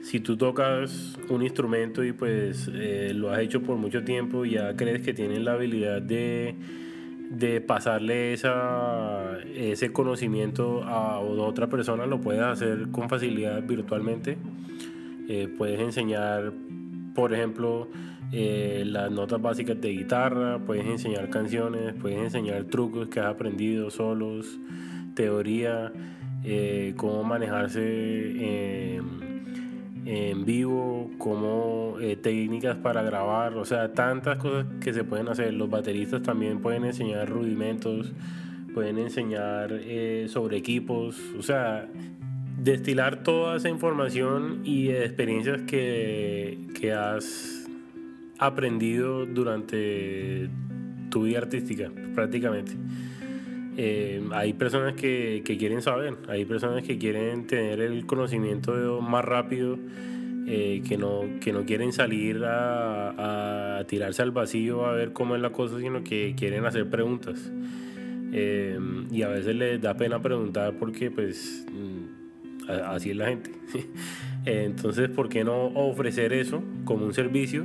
si 0.00 0.18
tú 0.18 0.38
tocas 0.38 1.18
un 1.28 1.42
instrumento 1.42 2.02
y 2.02 2.12
pues 2.12 2.70
eh, 2.72 3.12
lo 3.14 3.30
has 3.30 3.40
hecho 3.40 3.60
por 3.60 3.76
mucho 3.76 4.02
tiempo 4.02 4.46
y 4.46 4.52
ya 4.52 4.74
crees 4.76 5.02
que 5.02 5.12
tienes 5.12 5.40
la 5.40 5.52
habilidad 5.52 6.00
de, 6.00 6.54
de 7.28 7.60
pasarle 7.60 8.32
esa, 8.32 9.40
ese 9.54 9.92
conocimiento 9.92 10.84
a 10.84 11.20
otra 11.20 11.68
persona, 11.68 12.06
lo 12.06 12.18
puedes 12.18 12.40
hacer 12.40 12.88
con 12.90 13.10
facilidad 13.10 13.62
virtualmente. 13.62 14.38
Eh, 15.28 15.52
puedes 15.58 15.80
enseñar, 15.80 16.50
por 17.14 17.34
ejemplo, 17.34 17.88
eh, 18.32 18.84
las 18.86 19.10
notas 19.10 19.42
básicas 19.42 19.78
de 19.78 19.90
guitarra, 19.90 20.60
puedes 20.60 20.86
enseñar 20.86 21.28
canciones, 21.28 21.92
puedes 21.92 22.20
enseñar 22.20 22.64
trucos 22.64 23.08
que 23.08 23.20
has 23.20 23.26
aprendido 23.26 23.90
solos, 23.90 24.58
teoría, 25.22 25.92
cómo 26.96 27.22
manejarse 27.24 28.98
en 30.06 30.44
vivo, 30.44 31.10
como 31.18 31.96
eh, 32.00 32.16
técnicas 32.16 32.76
para 32.76 33.02
grabar, 33.02 33.54
o 33.54 33.64
sea, 33.64 33.92
tantas 33.92 34.38
cosas 34.38 34.66
que 34.80 34.92
se 34.92 35.04
pueden 35.04 35.28
hacer. 35.28 35.52
Los 35.52 35.70
bateristas 35.70 36.22
también 36.22 36.60
pueden 36.60 36.84
enseñar 36.84 37.28
rudimentos, 37.28 38.12
pueden 38.74 38.98
enseñar 38.98 39.70
eh, 39.72 40.26
sobre 40.28 40.56
equipos, 40.56 41.20
o 41.38 41.42
sea, 41.42 41.86
destilar 42.58 43.22
toda 43.22 43.56
esa 43.56 43.68
información 43.68 44.62
y 44.64 44.88
experiencias 44.88 45.62
que, 45.62 46.58
que 46.78 46.92
has 46.92 47.68
aprendido 48.38 49.26
durante 49.26 50.48
tu 51.10 51.24
vida 51.24 51.38
artística, 51.38 51.90
prácticamente. 52.14 52.72
Eh, 53.82 54.20
hay 54.32 54.52
personas 54.52 54.92
que, 54.92 55.42
quieren 55.58 55.80
saber, 55.80 56.18
hay 56.28 56.44
personas 56.44 56.82
que 56.82 56.98
quieren 56.98 57.46
tener 57.46 57.80
el 57.80 58.04
conocimiento 58.04 59.00
más 59.00 59.24
rápido, 59.24 59.78
eh, 60.46 60.82
que, 60.86 60.98
no, 60.98 61.22
quieren 61.64 61.90
salir 61.94 62.44
a, 62.44 63.78
a, 63.78 63.84
tirarse 63.84 64.20
al 64.20 64.32
vacío 64.32 64.84
a 64.84 64.92
ver 64.92 65.14
cómo 65.14 65.34
es 65.34 65.40
la 65.40 65.48
cosa, 65.52 65.80
sino 65.80 66.04
que 66.04 66.34
quieren 66.36 66.66
hacer 66.66 66.90
preguntas. 66.90 67.50
Eh, 68.34 68.78
y 69.10 69.22
a 69.22 69.28
veces 69.28 69.56
les 69.56 69.80
da 69.80 69.96
pena 69.96 70.20
preguntar 70.20 70.74
porque 70.78 71.10
pues 71.10 71.64
mm, 71.72 72.70
así 72.84 73.12
es 73.12 73.16
la 73.16 73.28
gente. 73.28 73.50
Entonces, 74.44 75.08
¿por 75.08 75.30
qué 75.30 75.42
no 75.42 75.68
ofrecer 75.68 76.34
eso 76.34 76.62
como 76.84 77.06
un 77.06 77.14
servicio? 77.14 77.64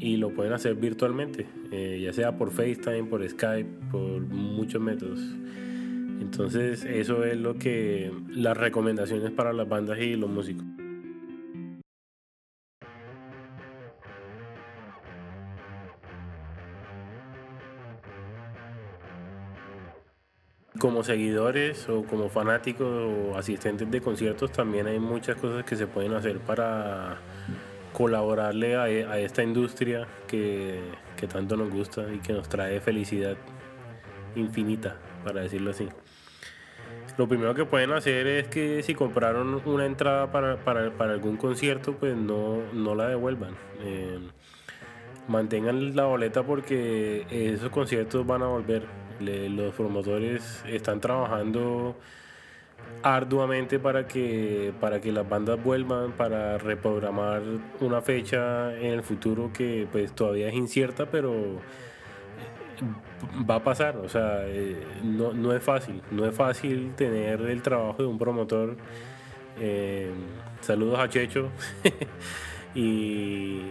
Y 0.00 0.16
lo 0.16 0.30
pueden 0.30 0.54
hacer 0.54 0.74
virtualmente, 0.74 1.46
eh, 1.70 2.00
ya 2.02 2.12
sea 2.12 2.36
por 2.36 2.50
FaceTime, 2.50 3.04
por 3.04 3.28
Skype, 3.28 3.68
por 3.90 4.20
muchos 4.22 4.80
métodos. 4.80 5.20
Entonces 6.20 6.84
eso 6.84 7.24
es 7.24 7.36
lo 7.36 7.58
que 7.58 8.10
las 8.28 8.56
recomendaciones 8.56 9.30
para 9.30 9.52
las 9.52 9.68
bandas 9.68 9.98
y 9.98 10.16
los 10.16 10.30
músicos. 10.30 10.64
Como 20.78 21.02
seguidores 21.02 21.86
o 21.90 22.04
como 22.04 22.30
fanáticos 22.30 22.88
o 22.88 23.36
asistentes 23.36 23.90
de 23.90 24.00
conciertos 24.00 24.50
también 24.50 24.86
hay 24.86 24.98
muchas 24.98 25.36
cosas 25.36 25.62
que 25.64 25.76
se 25.76 25.86
pueden 25.86 26.14
hacer 26.14 26.38
para 26.38 27.18
colaborarle 27.92 28.76
a, 28.76 29.18
esta 29.18 29.42
industria 29.42 30.06
que, 30.26 30.80
tanto 31.32 31.56
nos 31.56 31.70
gusta 31.70 32.06
y 32.12 32.18
que 32.18 32.32
nos 32.32 32.48
trae 32.48 32.80
felicidad 32.80 33.36
infinita, 34.36 34.96
para 35.24 35.42
decirlo 35.42 35.70
así. 35.70 35.88
Lo 37.18 37.28
primero 37.28 37.54
que 37.54 37.64
pueden 37.64 37.92
hacer 37.92 38.26
es 38.26 38.48
que 38.48 38.82
si 38.82 38.94
compraron 38.94 39.60
una 39.66 39.84
entrada 39.84 40.30
para 40.30 41.12
algún 41.12 41.36
concierto, 41.36 41.94
pues 41.94 42.16
no, 42.16 42.62
no 42.72 42.94
la 42.94 43.08
devuelvan. 43.08 43.54
Eh, 43.82 44.18
mantengan 45.28 45.94
la 45.94 46.04
boleta 46.04 46.42
porque 46.42 47.26
esos 47.30 47.70
conciertos 47.70 48.26
van 48.26 48.42
a 48.42 48.46
volver. 48.46 48.84
los 49.20 49.74
promotores 49.74 50.64
están 50.66 51.00
trabajando 51.00 51.96
arduamente 53.02 53.78
para 53.78 54.06
que, 54.06 54.72
para 54.80 55.00
que 55.00 55.12
las 55.12 55.28
bandas 55.28 55.62
vuelvan, 55.62 56.12
para 56.12 56.58
reprogramar 56.58 57.42
una 57.80 58.02
fecha 58.02 58.76
en 58.76 58.92
el 58.92 59.02
futuro 59.02 59.50
que 59.52 59.86
pues 59.90 60.12
todavía 60.12 60.48
es 60.48 60.54
incierta, 60.54 61.06
pero 61.06 61.60
va 63.48 63.56
a 63.56 63.64
pasar, 63.64 63.96
o 63.96 64.08
sea, 64.08 64.46
eh, 64.46 64.76
no, 65.02 65.32
no, 65.32 65.52
es 65.52 65.62
fácil, 65.62 66.02
no 66.10 66.26
es 66.26 66.34
fácil 66.34 66.92
tener 66.94 67.40
el 67.42 67.62
trabajo 67.62 68.02
de 68.02 68.08
un 68.08 68.18
promotor. 68.18 68.76
Eh, 69.58 70.10
saludos 70.60 70.98
a 70.98 71.08
Checho. 71.08 71.50
Y, 72.72 73.62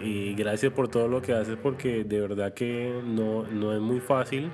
y, 0.00 0.34
gracias 0.34 0.72
por 0.72 0.88
todo 0.88 1.06
lo 1.06 1.22
que 1.22 1.32
haces 1.32 1.56
porque 1.62 2.02
de 2.02 2.20
verdad 2.20 2.54
que 2.54 2.92
no, 3.04 3.44
no 3.44 3.72
es 3.72 3.80
muy 3.80 4.00
fácil 4.00 4.50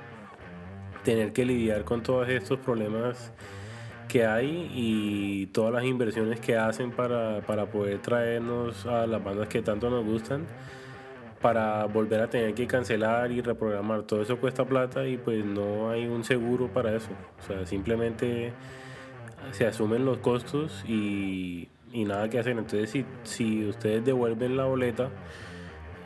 tener 1.03 1.33
que 1.33 1.43
lidiar 1.43 1.85
con 1.85 2.03
todos 2.03 2.29
estos 2.29 2.59
problemas 2.59 3.33
que 4.07 4.25
hay 4.25 4.71
y 4.73 5.47
todas 5.47 5.73
las 5.73 5.83
inversiones 5.83 6.39
que 6.39 6.57
hacen 6.57 6.91
para, 6.91 7.41
para 7.41 7.65
poder 7.65 7.99
traernos 7.99 8.85
a 8.85 9.05
las 9.07 9.23
bandas 9.23 9.47
que 9.47 9.61
tanto 9.61 9.89
nos 9.89 10.05
gustan 10.05 10.45
para 11.41 11.85
volver 11.85 12.21
a 12.21 12.27
tener 12.27 12.55
que 12.55 12.65
cancelar 12.65 13.31
y 13.31 13.39
reprogramar. 13.39 14.01
Todo 14.01 14.21
eso 14.21 14.37
cuesta 14.37 14.65
plata 14.65 15.07
y 15.07 15.17
pues 15.17 15.45
no 15.45 15.91
hay 15.91 16.07
un 16.07 16.23
seguro 16.23 16.69
para 16.69 16.95
eso. 16.95 17.09
O 17.39 17.43
sea, 17.43 17.65
simplemente 17.67 18.51
se 19.51 19.67
asumen 19.67 20.05
los 20.05 20.17
costos 20.19 20.83
y, 20.87 21.69
y 21.91 22.05
nada 22.05 22.29
que 22.29 22.39
hacer. 22.39 22.57
Entonces 22.57 22.89
si, 22.89 23.05
si 23.23 23.65
ustedes 23.67 24.03
devuelven 24.03 24.57
la 24.57 24.65
boleta, 24.65 25.09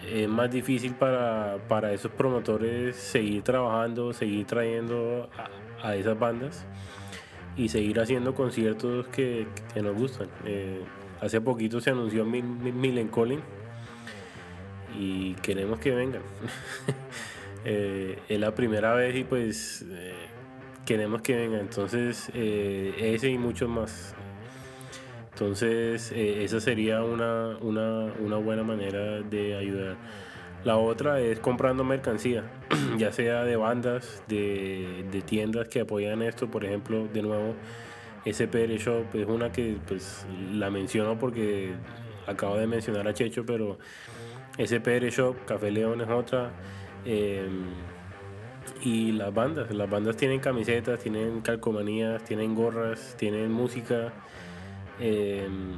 es 0.06 0.27
más 0.27 0.51
difícil 0.51 0.94
para, 0.96 1.58
para 1.68 1.94
esos 1.94 2.12
promotores 2.12 2.98
seguir 2.98 3.41
trabajando, 3.44 4.12
seguir 4.12 4.46
trayendo 4.46 5.29
a, 5.82 5.88
a 5.88 5.96
esas 5.96 6.20
bandas 6.20 6.65
y 7.60 7.68
seguir 7.68 8.00
haciendo 8.00 8.34
conciertos 8.34 9.08
que, 9.08 9.46
nos 9.75 9.94
gustan. 9.94 10.30
Eh, 10.46 10.82
hace 11.20 11.42
poquito 11.42 11.82
se 11.82 11.89
anunció 11.89 12.24
Millen 12.24 13.10
Collin 13.10 13.42
y 14.98 15.34
queremos 15.36 15.78
que 15.80 15.92
vengan. 15.92 16.22
eh, 17.66 18.18
es 18.30 18.39
la 18.39 18.56
primera 18.56 18.94
vez 18.94 19.13
y 19.18 19.25
pues 19.25 19.86
eh, 19.89 20.13
queremos 20.86 21.22
que 21.22 21.36
vengan. 21.36 21.60
Entonces, 21.60 22.32
ese 22.34 23.30
y 23.30 23.38
muchos 23.38 23.68
más. 23.68 24.16
Entonces, 25.34 26.13
esa 26.16 26.62
sería 26.62 27.04
una, 27.04 27.58
una 27.58 28.38
buena 28.38 28.63
manera 28.63 29.22
de 29.22 29.58
ayudar. 29.58 29.98
La 30.63 30.78
otra 30.78 31.22
es 31.22 31.39
comprando 31.39 31.84
mercancía, 31.84 32.44
ya 32.98 33.12
sea 33.12 33.44
de 33.46 33.56
bandas, 33.56 34.24
de, 34.28 35.06
de, 35.10 35.22
tiendas 35.22 35.70
que 35.70 35.82
apoyan 35.82 36.22
esto. 36.22 36.51
Por 36.51 36.66
ejemplo, 36.66 37.08
de 37.08 37.22
nuevo, 37.22 37.56
SPR 38.25 38.75
Shop 38.78 39.06
es 39.13 39.28
una 39.28 39.51
que 39.51 39.78
pues 39.88 40.25
la 40.51 40.70
menciono 40.70 41.18
porque 41.18 41.74
acabo 42.28 42.58
de 42.58 42.68
mencionar 42.68 43.08
a 43.08 43.13
Checho, 43.13 43.46
pero 43.46 43.78
SPR 44.58 45.10
Shop, 45.10 45.46
Café 45.46 45.72
León 45.72 46.01
es 46.01 46.10
otra. 46.10 46.51
Em, 47.06 47.63
y 48.84 49.13
las 49.13 49.34
bandas, 49.34 49.74
las 49.74 49.89
bandas 49.89 50.18
tienen 50.18 50.39
camisetas, 50.39 51.00
tienen 51.00 51.42
calcomanías, 51.42 52.24
tienen 52.24 52.56
gorras, 52.56 53.16
tienen 53.18 53.51
música. 53.51 54.12
Em, 55.00 55.75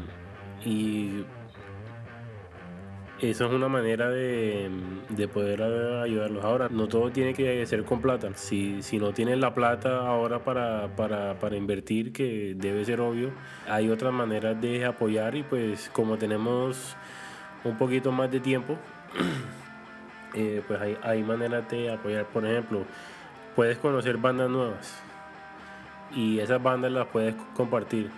y 0.66 1.24
Eso 3.22 3.46
es 3.46 3.52
una 3.54 3.68
manera 3.68 4.10
de, 4.10 4.68
poder 5.32 5.62
ayudarlos. 5.62 6.44
Ahora, 6.44 6.70
no 6.72 6.88
todo 6.88 7.12
tiene 7.12 7.36
que 7.36 7.64
ser 7.68 7.84
con 7.84 8.02
plata. 8.02 8.32
Si, 8.34 8.82
si 8.82 8.98
no 8.98 9.14
tienes 9.14 9.38
la 9.38 9.54
plata 9.54 10.08
ahora 10.08 10.44
para, 10.44 10.88
para, 10.96 11.38
para 11.38 11.56
invertir, 11.56 12.14
que 12.14 12.56
debe 12.58 12.84
ser 12.84 13.00
obvio, 13.00 13.30
hay 13.70 13.92
otras 13.92 14.12
maneras 14.12 14.60
de 14.60 14.86
apoyar 14.86 15.36
y 15.36 15.44
pues 15.44 15.92
como 15.94 16.18
tenemos 16.18 16.96
un 17.64 17.78
poquito 17.78 18.12
más 18.12 18.32
de 18.32 18.40
tiempo, 18.40 18.76
eh, 20.34 20.64
pues 20.68 20.82
hay, 20.82 20.98
hay 21.04 21.22
maneras 21.22 21.70
de 21.70 21.94
apoyar. 21.94 22.26
Por 22.26 22.44
ejemplo, 22.44 22.86
puedes 23.56 23.78
conocer 23.78 24.18
bandas 24.18 24.50
nuevas 24.50 25.00
y 26.16 26.40
esas 26.40 26.62
bandas 26.62 26.92
las 26.92 27.06
puedes 27.06 27.36
compartir 27.56 28.10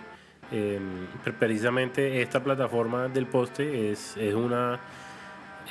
Em, 0.54 1.08
precisamente 1.40 2.22
esta 2.22 2.44
plataforma 2.44 3.08
del 3.08 3.26
poste 3.26 3.90
es, 3.90 4.16
es 4.16 4.34
una 4.34 4.78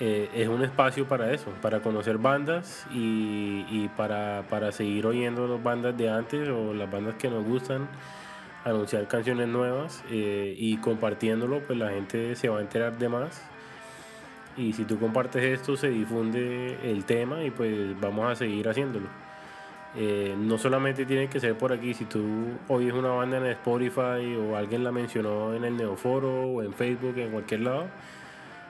eh, 0.01 0.29
es 0.35 0.49
un 0.49 0.61
espacio 0.61 1.07
para 1.07 1.31
eso, 1.31 1.51
para 1.61 1.79
conocer 1.79 2.17
bandas 2.17 2.85
y, 2.91 3.65
y 3.69 3.89
para, 3.95 4.43
para, 4.49 4.73
seguir 4.73 5.05
oyendo 5.05 5.47
las 5.47 5.63
bandas 5.63 5.95
de 5.95 6.09
antes 6.09 6.49
o 6.49 6.73
las 6.73 6.91
bandas 6.91 7.15
que 7.15 7.29
nos 7.29 7.45
gustan, 7.45 7.87
anunciar 8.65 9.07
canciones 9.07 9.47
nuevas 9.47 10.03
eh, 10.09 10.53
y 10.57 10.77
compartiéndolo, 10.77 11.61
pues 11.61 11.79
la 11.79 11.91
gente 11.91 12.35
se 12.35 12.49
va 12.49 12.57
a 12.57 12.61
enterar 12.61 12.97
de 12.97 13.07
más. 13.07 13.41
Y 14.57 14.73
si 14.73 14.83
tú 14.83 14.99
compartes 14.99 15.43
esto, 15.43 15.77
se 15.77 15.89
difunde 15.89 16.77
el 16.83 17.05
tema 17.05 17.41
y 17.43 17.51
pues 17.51 17.97
vamos 18.01 18.29
a 18.31 18.35
seguir 18.35 18.67
haciéndolo. 18.67 19.22
Eh, 19.95 20.35
no 20.37 20.57
solamente 20.57 21.05
tiene 21.05 21.27
que 21.27 21.39
ser 21.39 21.55
por 21.55 21.71
aquí, 21.71 21.93
si 21.93 22.05
tú 22.05 22.23
oyes 22.67 22.93
una 22.93 23.09
banda 23.09 23.37
en 23.37 23.45
Spotify 23.47 24.35
o 24.35 24.57
alguien 24.57 24.83
la 24.83 24.91
mencionó 24.91 25.53
en 25.53 25.65
el 25.65 25.77
Neoforo 25.77 26.47
o 26.47 26.63
en 26.63 26.73
Facebook, 26.73 27.17
en 27.17 27.31
cualquier 27.31 27.61
lado, 27.61 27.85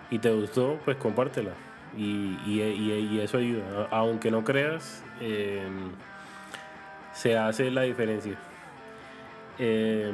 y 0.10 0.20
te 0.20 0.32
gustó, 0.32 0.80
pues 0.84 0.98
compártela. 0.98 1.51
Y, 1.98 2.38
y, 2.46 3.20
eso 3.20 3.38
ayuda. 3.38 3.88
Aunque 3.92 4.32
no 4.32 4.44
creas, 4.44 5.03
eh, 5.22 5.62
se 7.13 7.38
hace 7.38 7.70
la 7.72 7.84
diferencia. 7.84 8.36
Eh, 9.60 10.12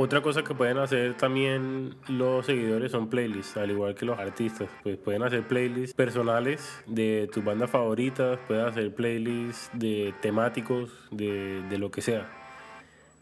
otra 0.00 0.22
cosa 0.22 0.44
que 0.44 0.54
pueden 0.54 0.78
hacer 0.78 1.16
también 1.16 1.96
los 2.06 2.46
seguidores 2.46 2.92
son 2.92 3.08
playlists, 3.08 3.56
al 3.56 3.72
igual 3.72 3.96
que 3.96 4.06
los 4.06 4.16
artistas. 4.16 4.68
Pues 4.84 4.96
pueden 4.96 5.24
hacer 5.24 5.42
playlists 5.46 5.92
personales 5.94 6.82
de 6.86 7.28
tus 7.32 7.44
bandas 7.44 7.68
favoritas, 7.68 8.38
pueden 8.46 8.66
hacer 8.66 8.94
playlists 8.94 9.70
de 9.72 10.14
temáticos, 10.22 10.90
de, 11.10 11.64
lo 11.78 11.90
que 11.90 12.00
sea. 12.00 12.30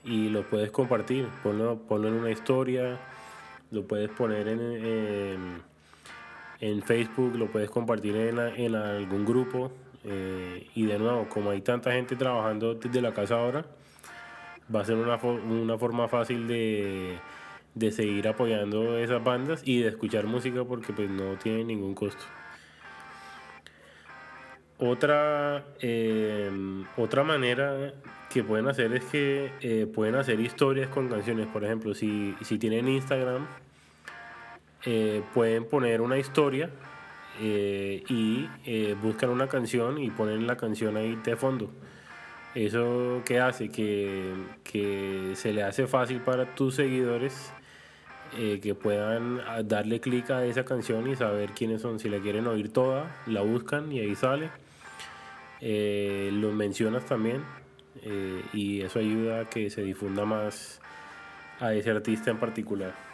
Y 0.04 0.28
lo 0.28 0.42
puedes 0.42 0.70
compartir, 0.70 1.26
ponlo, 1.42 1.80
en 1.90 2.12
una 2.12 2.30
historia, 2.30 3.00
lo 3.70 3.86
puedes 3.86 4.10
poner 4.10 4.46
en, 4.46 5.62
en, 6.60 6.82
Facebook, 6.82 7.36
lo 7.36 7.50
puedes 7.50 7.70
compartir 7.70 8.14
en, 8.16 8.38
en 8.38 8.74
algún 8.74 9.24
grupo. 9.24 9.72
Eh, 10.04 10.68
y 10.74 10.84
de 10.84 10.98
nuevo, 10.98 11.26
como 11.30 11.50
hay 11.50 11.62
tanta 11.62 11.92
gente 11.92 12.16
trabajando 12.16 12.74
desde 12.74 13.00
la 13.00 13.14
casa 13.14 13.36
ahora, 13.36 13.64
va 14.74 14.80
a 14.80 14.84
ser 14.84 14.96
una, 14.96 15.16
una 15.16 15.78
forma 15.78 16.08
fácil 16.08 16.48
de, 16.48 17.18
de, 17.74 17.92
seguir 17.92 18.28
apoyando 18.28 18.98
esas 18.98 19.22
bandas 19.22 19.62
y 19.64 19.80
de 19.80 19.88
escuchar 19.88 20.26
música 20.26 20.64
porque 20.64 20.92
pues 20.92 21.10
no 21.10 21.36
tiene 21.36 21.64
ningún 21.64 21.94
costo. 21.94 22.24
Otra, 24.78 25.64
eh, 25.80 26.50
otra 26.98 27.22
manera 27.22 27.94
que 28.28 28.44
pueden 28.44 28.68
hacer 28.68 28.92
es 28.92 29.04
que 29.04 29.50
eh, 29.62 29.86
pueden 29.86 30.16
hacer 30.16 30.38
historias 30.38 30.88
con 30.88 31.08
canciones. 31.08 31.46
Por 31.46 31.64
ejemplo, 31.64 31.94
si, 31.94 32.34
si 32.42 32.58
tienen 32.58 32.86
Instagram, 32.86 33.46
eh, 34.84 35.22
pueden 35.32 35.66
poner 35.66 36.00
una 36.02 36.18
historia 36.18 36.70
y 37.38 38.48
buscan 39.02 39.28
una 39.28 39.46
canción 39.46 39.98
y 39.98 40.10
ponen 40.10 40.46
la 40.46 40.56
canción 40.56 40.96
ahí 40.96 41.16
de 41.16 41.36
fondo. 41.36 41.70
Eso 42.56 43.20
que 43.26 43.38
hace 43.38 43.68
que, 43.68 45.34
se 45.34 45.52
le 45.52 45.62
hace 45.62 45.86
fácil 45.86 46.22
para 46.22 46.54
tus 46.54 46.76
seguidores 46.76 47.52
eh, 48.38 48.60
que 48.62 48.74
puedan 48.74 49.42
darle 49.68 50.00
clic 50.00 50.30
a 50.30 50.42
esa 50.46 50.64
canción 50.64 51.06
y 51.06 51.16
saber 51.16 51.50
quiénes 51.50 51.82
son. 51.82 52.00
Si 52.00 52.08
la 52.08 52.18
quieren 52.18 52.46
oír 52.46 52.72
toda, 52.72 53.14
la 53.26 53.42
buscan 53.42 53.92
y 53.92 54.00
ahí 54.00 54.14
sale. 54.14 54.48
Eh, 55.60 56.30
lo 56.32 56.50
mencionas 56.52 57.04
también 57.04 57.44
eh, 58.02 58.40
y 58.54 58.80
eso 58.80 59.00
ayuda 59.00 59.40
a 59.40 59.44
que 59.44 59.68
se 59.68 59.82
difunda 59.82 60.24
más 60.24 60.80
a 61.60 61.74
ese 61.74 61.90
artista 61.90 62.30
en 62.30 62.38
particular. 62.38 63.05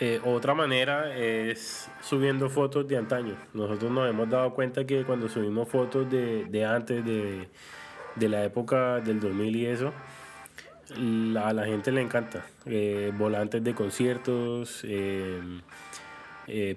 Eh, 0.00 0.20
otra 0.24 0.54
manera 0.54 1.16
es 1.16 1.88
subiendo 2.02 2.48
fotos 2.50 2.86
de 2.88 2.96
antaño. 2.96 3.36
Nosotros 3.52 3.90
nos 3.92 4.08
hemos 4.10 4.28
dado 4.28 4.52
cuenta 4.52 4.84
que 4.84 5.04
cuando 5.04 5.28
subimos 5.28 5.68
fotos 5.68 6.10
de, 6.10 6.64
antes, 6.64 7.04
de, 7.04 8.28
la 8.28 8.44
época 8.44 9.00
del 9.00 9.20
2000 9.20 9.56
y 9.56 9.66
eso, 9.66 9.92
a 11.40 11.52
la 11.52 11.64
gente 11.64 11.92
le 11.92 12.00
encanta. 12.00 12.44
Eh, 12.66 13.12
volantes 13.16 13.62
de 13.62 13.74
conciertos, 13.74 14.84
eh, 14.84 15.40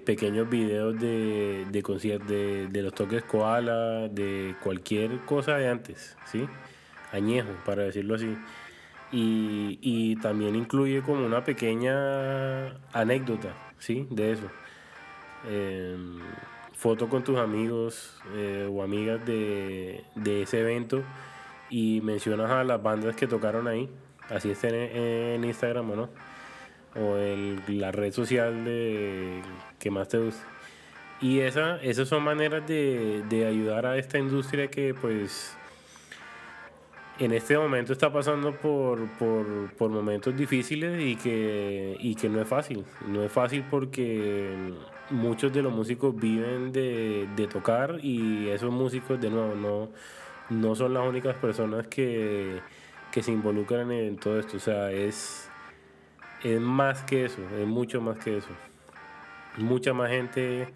pequeños 0.04 0.48
videos 0.48 0.98
de, 0.98 1.66
de 1.70 2.20
de, 2.28 2.68
de, 2.68 2.82
los 2.82 2.94
toques 2.94 3.24
koala, 3.24 4.08
de 4.08 4.54
cualquier 4.62 5.18
cosa 5.26 5.56
de 5.56 5.68
antes, 5.68 6.16
¿sí? 6.24 6.48
Añejo, 7.12 7.50
para 7.64 7.82
decirlo 7.82 8.14
así. 8.14 8.36
Y, 9.10 9.78
y, 9.80 10.16
también 10.16 10.54
incluye 10.54 11.02
como 11.02 11.24
una 11.24 11.42
pequeña 11.42 12.68
anécdota, 12.92 13.54
¿sí? 13.78 14.06
De 14.10 14.32
eso. 14.32 14.50
Em, 15.48 16.20
foto 16.72 17.08
con 17.08 17.24
tus 17.24 17.38
amigos 17.38 18.20
eh, 18.34 18.68
o 18.70 18.82
amigas 18.82 19.24
de, 19.24 20.04
de, 20.14 20.42
ese 20.42 20.60
evento 20.60 21.02
y 21.70 22.00
mencionas 22.02 22.50
a 22.50 22.64
las 22.64 22.82
bandas 22.82 23.16
que 23.16 23.26
tocaron 23.26 23.66
ahí, 23.66 23.88
así 24.28 24.50
estén 24.50 24.74
en, 24.74 25.44
Instagram 25.44 25.90
o 25.90 25.96
no, 25.96 26.10
o 26.94 27.16
en 27.16 27.80
la 27.80 27.92
red 27.92 28.12
social 28.12 28.64
de, 28.64 29.42
que 29.78 29.90
más 29.90 30.08
te 30.08 30.18
guste. 30.18 30.42
Y 31.20 31.40
esa, 31.40 31.82
esas 31.82 32.08
son 32.08 32.22
maneras 32.22 32.66
de, 32.66 33.24
de 33.28 33.46
ayudar 33.46 33.86
a 33.86 33.96
esta 33.98 34.18
industria 34.18 34.68
que 34.68 34.94
pues 34.94 35.57
en 37.18 37.32
este 37.32 37.58
momento 37.58 37.92
está 37.92 38.12
pasando 38.12 38.52
por, 38.52 39.08
por, 39.18 39.90
momentos 39.90 40.36
difíciles 40.36 41.00
y 41.02 41.16
que, 41.16 41.96
y 41.98 42.14
que 42.14 42.28
no 42.28 42.40
es 42.40 42.48
fácil. 42.48 42.84
No 43.06 43.22
es 43.22 43.32
fácil 43.32 43.64
porque 43.68 44.72
muchos 45.10 45.52
de 45.52 45.62
los 45.62 45.72
músicos 45.72 46.14
viven 46.14 46.72
de, 46.72 47.48
tocar 47.52 47.98
y 48.02 48.48
esos 48.48 48.70
músicos, 48.70 49.20
de 49.20 49.30
nuevo, 49.30 49.54
no, 49.54 49.88
no 50.50 50.74
son 50.74 50.94
las 50.94 51.06
únicas 51.06 51.36
personas 51.36 51.86
que, 51.88 52.60
se 53.20 53.32
involucran 53.32 53.90
en 53.90 54.16
todo 54.16 54.38
esto. 54.38 54.58
O 54.58 54.60
sea, 54.60 54.92
es, 54.92 55.50
es 56.44 56.60
más 56.60 57.02
que 57.02 57.24
eso, 57.24 57.42
es 57.58 57.66
mucho 57.66 58.00
más 58.00 58.16
que 58.18 58.38
eso. 58.38 58.50
Mucha 59.56 59.92
más 59.92 60.10
gente 60.10 60.68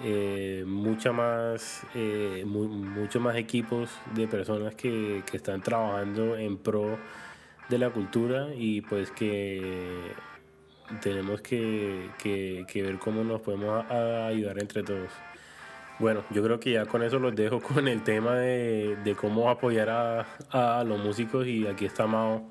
eh, 0.00 0.64
mucha 0.66 1.12
más, 1.12 1.82
eh, 1.94 2.44
más 2.44 3.36
equipos 3.36 3.90
de 4.14 4.26
personas 4.26 4.74
que, 4.74 5.22
están 5.32 5.62
trabajando 5.62 6.36
en 6.36 6.56
pro 6.58 6.98
de 7.68 7.78
la 7.78 7.90
cultura 7.90 8.48
y 8.56 8.80
pues 8.80 9.10
que 9.12 10.12
tenemos 11.00 11.40
que, 11.40 12.10
ver 12.74 12.98
cómo 12.98 13.22
nos 13.24 13.40
podemos 13.40 13.84
ayudar 13.90 14.58
entre 14.60 14.82
todos. 14.82 15.10
Bueno, 16.00 16.24
yo 16.30 16.42
creo 16.42 16.58
que 16.58 16.72
ya 16.72 16.86
con 16.86 17.04
eso 17.04 17.20
los 17.20 17.34
dejo 17.36 17.60
con 17.62 17.86
el 17.86 18.02
tema 18.02 18.34
de, 18.34 18.96
de 19.04 19.14
cómo 19.14 19.48
apoyar 19.48 19.90
a, 19.90 20.26
a 20.50 20.84
los 20.84 20.98
músicos 20.98 21.46
y 21.46 21.66
aquí 21.66 21.84
está 21.86 22.06
Mao 22.06 22.50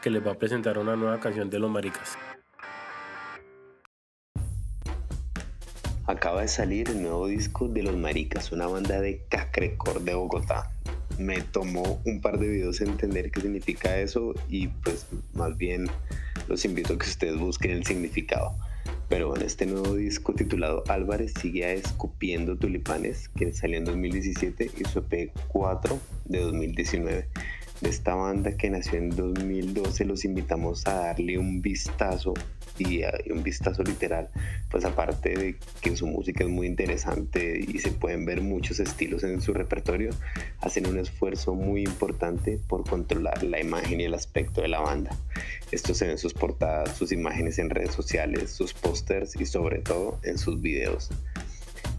que 0.00 0.10
les 0.10 0.24
va 0.24 0.32
a 0.32 0.34
presentar 0.34 0.78
una 0.78 0.94
nueva 0.96 1.18
canción 1.18 1.50
de 1.50 1.58
los 1.58 1.70
maricas. 1.70 2.16
Acaba 6.14 6.42
de 6.42 6.48
salir 6.48 6.88
el 6.90 7.02
nuevo 7.02 7.26
disco 7.26 7.66
de 7.66 7.82
Los 7.82 7.96
Maricas, 7.96 8.52
una 8.52 8.68
banda 8.68 9.00
de 9.00 9.24
cacrecor 9.28 10.00
de 10.02 10.14
Bogotá. 10.14 10.70
Me 11.18 11.40
tomó 11.40 12.00
un 12.04 12.20
par 12.20 12.38
de 12.38 12.46
videos 12.46 12.80
entender 12.80 13.32
qué 13.32 13.40
significa 13.40 13.98
eso 13.98 14.32
y 14.48 14.68
pues 14.68 15.08
más 15.32 15.56
bien 15.56 15.88
los 16.46 16.64
invito 16.64 16.94
a 16.94 16.98
que 16.98 17.06
ustedes 17.06 17.36
busquen 17.36 17.72
el 17.72 17.84
significado. 17.84 18.56
Pero 19.08 19.34
en 19.34 19.42
este 19.42 19.66
nuevo 19.66 19.92
disco 19.96 20.34
titulado 20.34 20.84
Álvarez 20.86 21.34
sigue 21.42 21.74
escupiendo 21.74 22.56
tulipanes 22.56 23.28
que 23.30 23.52
salió 23.52 23.78
en 23.78 23.84
2017 23.84 24.70
y 24.78 24.84
su 24.84 25.00
EP 25.00 25.32
4 25.48 25.98
de 26.26 26.40
2019. 26.42 27.28
esta 27.82 28.14
banda 28.14 28.56
que 28.56 28.70
nació 28.70 28.98
en 28.98 29.10
2012, 29.10 30.04
los 30.04 30.24
invitamos 30.24 30.86
a 30.86 30.94
darle 30.94 31.38
un 31.38 31.60
vistazo 31.60 32.34
y, 32.78 33.02
un 33.30 33.42
vistazo 33.42 33.82
literal, 33.82 34.28
pues 34.70 34.84
aparte 34.84 35.30
de 35.30 35.56
que 35.80 35.96
su 35.96 36.06
música 36.06 36.44
es 36.44 36.50
muy 36.50 36.66
interesante 36.66 37.58
y 37.66 37.78
se 37.78 37.92
pueden 37.92 38.24
ver 38.24 38.40
muchos 38.40 38.80
estilos 38.80 39.24
en 39.24 39.40
su 39.40 39.52
repertorio, 39.52 40.10
hacen 40.60 40.86
un 40.86 40.98
esfuerzo 40.98 41.54
muy 41.54 41.82
importante 41.82 42.58
por 42.68 42.88
controlar 42.88 43.42
la 43.42 43.60
imagen 43.60 44.00
y 44.00 44.04
el 44.04 44.14
aspecto 44.14 44.62
de 44.62 44.68
la 44.68 44.80
banda. 44.80 45.16
Esto 45.70 45.94
se 45.94 46.06
ve 46.06 46.12
en 46.12 46.18
sus 46.18 46.34
portadas, 46.34 46.96
sus 46.96 47.12
imágenes 47.12 47.58
en 47.58 47.70
redes 47.70 47.94
sociales, 47.94 48.50
sus 48.50 48.72
pósters 48.74 49.34
y 49.40 49.46
sobre 49.46 49.80
todo 49.80 50.20
en 50.22 50.38
sus 50.38 50.60
videos. 50.60 51.10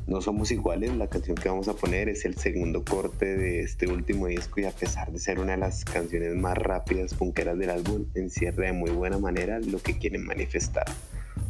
No 0.07 0.21
somos 0.21 0.51
iguales, 0.51 0.95
la 0.95 1.07
canción 1.07 1.35
que 1.35 1.49
vamos 1.49 1.67
a 1.67 1.73
poner 1.73 2.09
es 2.09 2.25
el 2.25 2.35
segundo 2.35 2.83
corte 2.83 3.37
de 3.37 3.61
este 3.61 3.87
último 3.87 4.27
disco 4.27 4.61
y 4.61 4.65
a 4.65 4.71
pesar 4.71 5.11
de 5.11 5.17
ser 5.17 5.39
una 5.39 5.53
de 5.53 5.57
las 5.57 5.83
canciones 5.83 6.35
más 6.35 6.55
rápidas, 6.55 7.15
punqueras 7.15 7.57
del 7.57 7.71
álbum, 7.71 8.05
encierra 8.13 8.67
de 8.67 8.73
muy 8.73 8.91
buena 8.91 9.17
manera 9.17 9.59
lo 9.59 9.79
que 9.79 9.97
quieren 9.97 10.23
manifestar. 10.23 10.85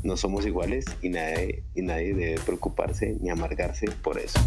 No 0.03 0.15
somos 0.15 0.45
iguales 0.45 0.85
y 1.01 1.09
nadie, 1.09 1.63
y 1.75 1.81
nadie 1.81 2.13
debe 2.13 2.39
preocuparse 2.45 3.17
ni 3.19 3.29
amargarse 3.29 3.87
por 4.01 4.17
eso. 4.17 4.39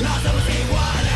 Los 0.00 0.22
dos 0.22 0.48
iguales. 0.48 1.11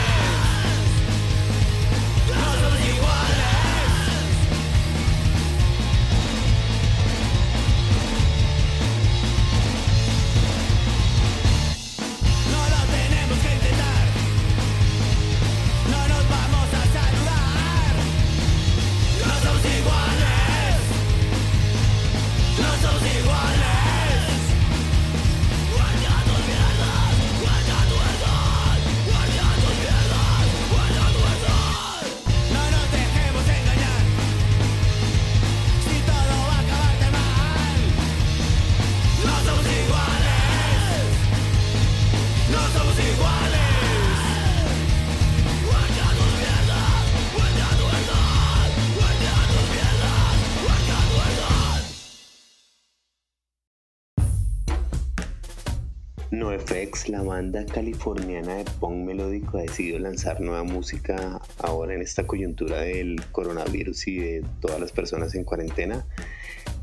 NoFX, 56.57 57.11
la 57.11 57.23
banda 57.23 57.67
californiana 57.67 58.55
de 58.55 58.65
punk 58.65 59.05
melódico, 59.05 59.59
ha 59.59 59.63
decidido 59.63 59.99
lanzar 59.99 60.41
nueva 60.41 60.63
música 60.63 61.39
ahora 61.59 61.95
en 61.95 62.01
esta 62.01 62.27
coyuntura 62.27 62.81
del 62.81 63.21
coronavirus 63.31 64.09
y 64.09 64.17
de 64.17 64.45
todas 64.61 64.81
las 64.81 64.91
personas 64.91 65.35
en 65.35 65.45
cuarentena. 65.45 66.07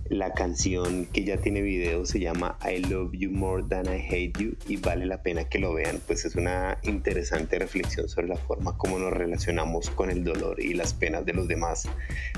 La 0.09 0.31
canción 0.33 1.07
que 1.07 1.23
ya 1.23 1.37
tiene 1.37 1.63
video 1.63 2.05
se 2.05 2.19
llama 2.19 2.59
I 2.63 2.83
Love 2.85 3.13
You 3.13 3.31
More 3.31 3.63
Than 3.67 3.87
I 3.87 4.05
Hate 4.05 4.33
You 4.37 4.55
y 4.67 4.77
vale 4.77 5.07
la 5.07 5.23
pena 5.23 5.45
que 5.45 5.57
lo 5.57 5.73
vean, 5.73 5.99
pues 6.05 6.23
es 6.25 6.35
una 6.35 6.77
interesante 6.83 7.57
reflexión 7.57 8.07
sobre 8.07 8.27
la 8.27 8.37
forma 8.37 8.77
como 8.77 8.99
nos 8.99 9.11
relacionamos 9.11 9.89
con 9.89 10.11
el 10.11 10.23
dolor 10.23 10.59
y 10.59 10.75
las 10.75 10.93
penas 10.93 11.25
de 11.25 11.33
los 11.33 11.47
demás. 11.47 11.89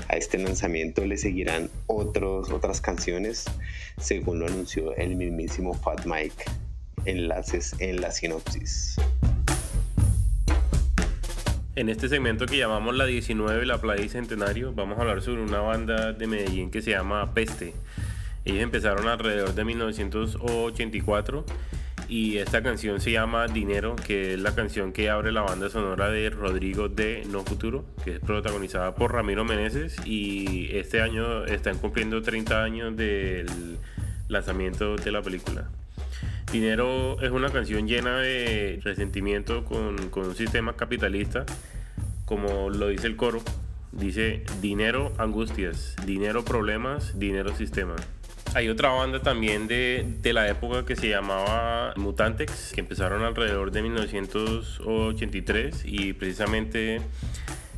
A 0.08 0.16
este 0.16 0.38
lanzamiento 0.38 1.04
le 1.04 1.18
seguirán 1.18 1.68
otros, 1.86 2.50
otras 2.50 2.80
canciones, 2.80 3.44
según 4.00 4.38
lo 4.38 4.46
anunció 4.46 4.96
el 4.96 5.16
mismísimo 5.16 5.74
Fat 5.74 6.06
Mike 6.06 6.65
enlaces 7.06 7.74
en 7.78 8.00
la 8.00 8.10
sinopsis. 8.10 8.96
En 11.76 11.88
este 11.90 12.08
segmento 12.08 12.46
que 12.46 12.56
llamamos 12.56 12.96
la 12.96 13.04
19, 13.04 13.66
la 13.66 13.78
Playa 13.80 14.08
Centenario, 14.08 14.72
vamos 14.72 14.98
a 14.98 15.02
hablar 15.02 15.20
sobre 15.20 15.42
una 15.42 15.60
banda 15.60 16.12
de 16.12 16.26
Medellín 16.26 16.70
que 16.70 16.80
se 16.80 16.92
llama 16.92 17.34
Peste. 17.34 17.74
Ellos 18.46 18.62
empezaron 18.62 19.08
alrededor 19.08 19.54
de 19.54 19.64
1984 19.64 21.44
y 22.08 22.38
esta 22.38 22.62
canción 22.62 23.00
se 23.00 23.10
llama 23.10 23.46
Dinero, 23.48 23.96
que 23.96 24.34
es 24.34 24.40
la 24.40 24.54
canción 24.54 24.92
que 24.92 25.10
abre 25.10 25.32
la 25.32 25.42
banda 25.42 25.68
sonora 25.68 26.08
de 26.10 26.30
Rodrigo 26.30 26.88
de 26.88 27.24
No 27.30 27.42
Futuro, 27.42 27.84
que 28.04 28.14
es 28.14 28.20
protagonizada 28.20 28.94
por 28.94 29.12
Ramiro 29.12 29.44
Meneses 29.44 29.96
y 30.06 30.68
este 30.76 31.02
año 31.02 31.44
están 31.44 31.78
cumpliendo 31.78 32.22
30 32.22 32.62
años 32.62 32.96
del 32.96 33.78
lanzamiento 34.28 34.96
de 34.96 35.12
la 35.12 35.20
película. 35.22 35.68
Dinero 36.52 37.20
es 37.20 37.30
una 37.30 37.50
canción 37.50 37.88
llena 37.88 38.18
de 38.18 38.80
resentimiento 38.82 39.64
con, 39.64 39.96
un 40.14 40.34
sistema 40.34 40.76
capitalista, 40.76 41.46
como 42.24 42.70
lo 42.70 42.88
dice 42.88 43.06
el 43.06 43.16
coro. 43.16 43.42
Dice 43.92 44.42
dinero 44.60 45.12
angustias, 45.16 45.94
dinero 46.04 46.44
problemas, 46.44 47.18
dinero 47.18 47.56
sistema. 47.56 47.94
Hay 48.54 48.68
otra 48.68 48.90
banda 48.90 49.22
también 49.22 49.68
de, 49.68 50.06
de, 50.22 50.32
la 50.32 50.48
época 50.48 50.84
que 50.84 50.96
se 50.96 51.08
llamaba 51.08 51.94
Mutantex, 51.96 52.72
que 52.74 52.80
empezaron 52.80 53.22
alrededor 53.22 53.70
de 53.70 53.82
1983 53.82 55.82
y 55.84 56.12
precisamente 56.12 57.00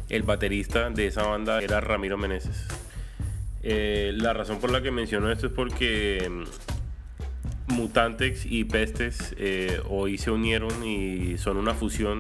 el 0.09 0.23
baterista 0.23 0.91
de 0.91 1.07
esa 1.07 1.23
banda 1.23 1.63
era 1.63 1.81
Ramiro 1.81 2.17
Meneses. 2.17 2.67
Eh, 3.63 4.13
la 4.15 4.33
razón 4.33 4.61
por 4.61 4.71
la 4.71 4.83
que 4.83 4.91
menciono 4.91 5.31
esto 5.31 5.49
es 5.49 5.53
porque 5.53 6.45
Mutantex 7.69 8.47
y 8.47 8.65
Pestes 8.65 9.35
eh, 9.39 9.81
hoy 9.89 10.19
se 10.19 10.31
unieron 10.31 10.85
y 10.85 11.39
son 11.39 11.57
una 11.57 11.75
fusión, 11.75 12.19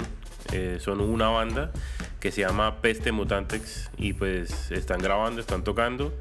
eh, 0.52 0.78
son 0.80 1.00
una 1.00 1.28
banda 1.28 1.72
que 2.20 2.32
se 2.32 2.42
llama 2.42 2.80
Peste 2.80 3.12
Mutantex 3.12 3.90
y 3.96 4.12
pues 4.12 4.70
están 4.70 5.00
grabando, 5.00 5.40
están 5.40 5.64
tocando 5.64 6.12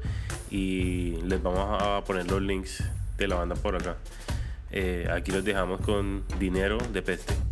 y 0.50 1.16
les 1.22 1.42
vamos 1.42 1.82
a 1.82 2.02
poner 2.04 2.30
los 2.30 2.42
links 2.42 2.84
de 3.16 3.28
la 3.28 3.36
banda 3.36 3.54
por 3.54 3.76
acá. 3.76 3.96
Eh, 4.70 5.08
aquí 5.10 5.30
los 5.30 5.44
dejamos 5.44 5.80
con 5.80 6.24
dinero 6.38 6.78
de 6.92 7.02
Peste. 7.02 7.47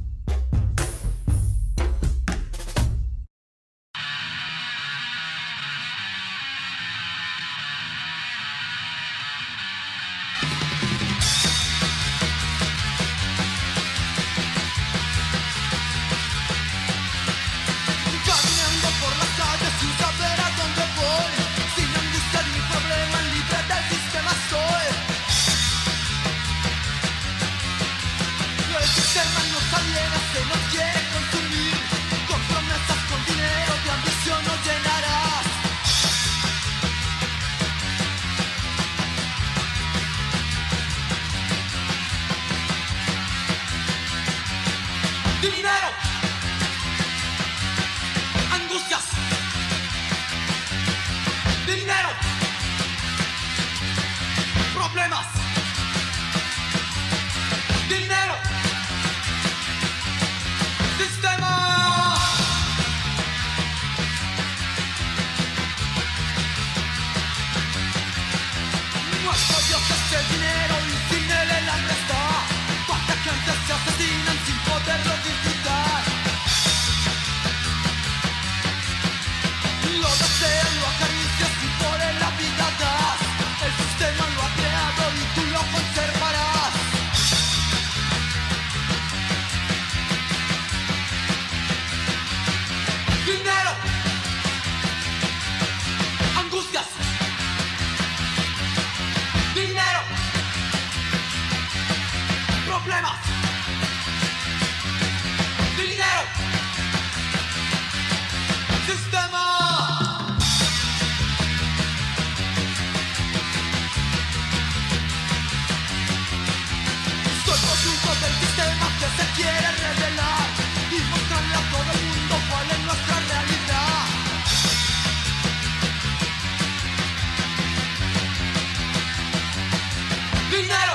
dinero, 130.50 130.94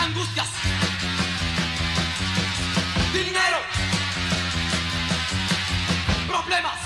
angustias, 0.00 0.48
dinero, 3.12 3.58
problemas. 6.26 6.85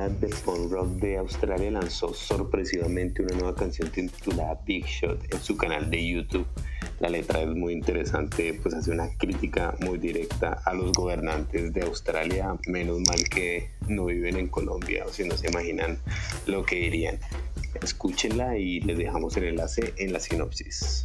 Banda 0.00 0.26
de 0.26 0.34
punk 0.44 0.72
rock 0.72 0.88
de 1.00 1.18
Australia 1.18 1.70
lanzó 1.70 2.14
sorpresivamente 2.14 3.22
una 3.22 3.34
nueva 3.34 3.54
canción 3.54 3.90
titulada 3.90 4.58
Big 4.64 4.86
Shot 4.86 5.32
en 5.32 5.40
su 5.40 5.56
canal 5.56 5.90
de 5.90 6.06
YouTube. 6.06 6.46
La 7.00 7.08
letra 7.08 7.42
es 7.42 7.48
muy 7.48 7.72
interesante, 7.74 8.58
pues 8.62 8.74
hace 8.74 8.90
una 8.90 9.08
crítica 9.18 9.74
muy 9.80 9.98
directa 9.98 10.60
a 10.64 10.74
los 10.74 10.92
gobernantes 10.92 11.72
de 11.72 11.82
Australia, 11.82 12.56
menos 12.66 13.00
mal 13.00 13.22
que 13.28 13.70
no 13.88 14.06
viven 14.06 14.36
en 14.36 14.48
Colombia, 14.48 15.04
o 15.06 15.12
si 15.12 15.24
no 15.24 15.36
se 15.36 15.48
imaginan 15.48 15.98
lo 16.46 16.64
que 16.64 16.76
dirían. 16.76 17.18
Escúchenla 17.82 18.56
y 18.56 18.80
les 18.80 18.98
dejamos 18.98 19.36
el 19.36 19.44
enlace 19.44 19.94
en 19.98 20.12
la 20.12 20.20
sinopsis. 20.20 21.04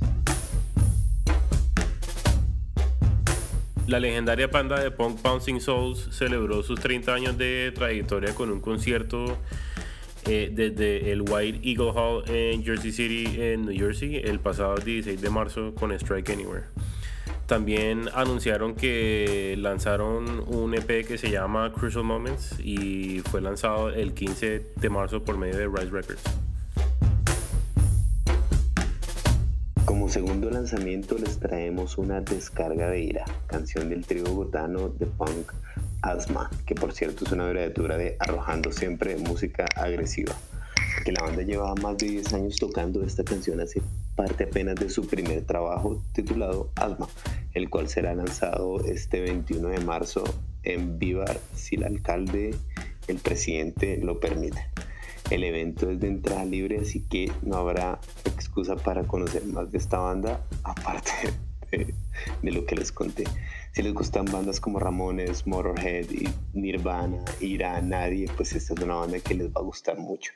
La 3.88 4.00
legendaria 4.00 4.48
banda 4.48 4.80
de 4.80 4.90
punk 4.90 5.22
Bouncing 5.22 5.62
Souls 5.62 6.08
celebró 6.12 6.64
sus 6.64 6.80
30 6.80 7.14
años 7.14 7.38
de 7.38 7.72
trayectoria 7.72 8.34
con 8.34 8.50
un 8.50 8.60
concierto 8.60 9.38
eh, 10.26 10.50
desde 10.52 11.12
el 11.12 11.22
White 11.22 11.60
Eagle 11.64 11.92
Hall 11.94 12.24
en 12.28 12.64
Jersey 12.64 12.92
City, 12.92 13.40
en 13.40 13.68
New 13.68 13.78
Jersey, 13.78 14.16
el 14.16 14.40
pasado 14.40 14.78
16 14.78 15.22
de 15.22 15.30
marzo 15.30 15.76
con 15.76 15.92
Strike 15.92 16.32
Anywhere. 16.32 16.64
También 17.46 18.10
anunciaron 18.16 18.74
que 18.74 19.56
lanzaron 19.60 20.44
un 20.48 20.74
EP 20.74 21.06
que 21.06 21.20
se 21.20 21.30
llama 21.30 21.72
Crucial 21.72 22.04
Moments 22.04 22.60
y 22.60 23.20
fue 23.30 23.40
lanzado 23.40 23.92
el 23.92 24.16
15 24.16 24.66
de 24.76 24.90
marzo 24.90 25.24
por 25.24 25.38
medio 25.38 25.58
de 25.58 25.68
Rise 25.68 25.92
Records. 25.92 26.45
Como 29.96 30.10
segundo 30.10 30.50
lanzamiento 30.50 31.18
les 31.18 31.40
traemos 31.40 31.98
una 31.98 32.20
descarga 32.20 32.90
de 32.90 33.00
ira, 33.00 33.24
canción 33.48 33.88
del 33.88 34.06
trío 34.06 34.26
bogotano 34.26 34.90
de 34.90 35.06
punk 35.06 35.54
Asma, 36.02 36.52
que 36.66 36.76
por 36.76 36.92
cierto 36.92 37.24
es 37.24 37.32
una 37.32 37.46
abreviatura 37.46 37.96
de 37.96 38.18
arrojando 38.20 38.74
siempre 38.74 39.16
música 39.16 39.66
agresiva. 39.74 40.36
Que 41.06 41.14
la 41.14 41.24
banda 41.24 41.44
llevaba 41.44 41.76
más 41.76 41.98
de 41.98 42.08
10 42.08 42.34
años 42.34 42.58
tocando 42.58 43.06
esta 43.06 43.24
canción 43.24 43.62
hace 43.62 43.82
parte 44.18 44.44
apenas 44.44 44.76
de 44.76 44.90
su 44.90 45.08
primer 45.08 45.46
trabajo 45.46 46.04
titulado 46.12 46.72
Asma, 46.76 47.08
el 47.54 47.70
cual 47.70 47.88
será 47.88 48.14
lanzado 48.14 48.84
este 48.84 49.22
21 49.22 49.70
de 49.70 49.80
marzo 49.80 50.26
en 50.64 51.00
Vivar 51.00 51.40
si 51.56 51.78
el 51.78 51.86
alcalde, 51.86 52.54
el 53.08 53.20
presidente 53.20 53.98
lo 54.04 54.20
permite. 54.20 54.60
El 55.32 55.44
evento 55.44 55.90
es 55.90 56.00
de 56.00 56.08
entrada 56.08 56.46
libre, 56.46 56.80
así 56.80 57.02
que 57.02 57.32
no 57.42 57.58
habrá 57.58 58.00
excusa 58.26 58.76
para 58.76 59.04
conocer 59.04 59.44
más 59.46 59.72
de 59.72 59.80
esta 59.80 59.98
banda, 59.98 60.46
aparte 60.64 61.12
de, 62.42 62.52
lo 62.52 62.66
que 62.66 62.76
les 62.76 62.92
conté. 62.92 63.24
Si 63.74 63.82
les 63.82 63.94
gustan 63.94 64.26
bandas 64.26 64.60
como 64.60 64.80
Ramones, 64.80 65.48
Motorhead, 65.48 66.06
Nirvana, 66.54 67.26
Ira, 67.42 67.82
Nadie, 67.82 68.30
pues 68.38 68.54
esta 68.54 68.74
es 68.76 68.80
una 68.80 68.96
banda 68.96 69.20
que 69.20 69.34
les 69.34 69.48
va 69.48 69.62
a 69.62 69.64
gustar 69.64 69.98
mucho. 69.98 70.32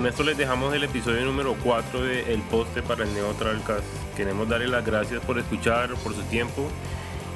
Con 0.00 0.06
esto 0.06 0.22
les 0.22 0.38
dejamos 0.38 0.72
el 0.72 0.82
episodio 0.82 1.26
número 1.26 1.54
4 1.62 2.00
de 2.00 2.32
El 2.32 2.40
Poste 2.40 2.80
para 2.80 3.04
el 3.04 3.12
Neo 3.12 3.34
Travelcast. 3.34 3.84
Queremos 4.16 4.48
darles 4.48 4.70
las 4.70 4.82
gracias 4.82 5.22
por 5.22 5.38
escuchar, 5.38 5.92
por 5.96 6.14
su 6.14 6.22
tiempo 6.22 6.70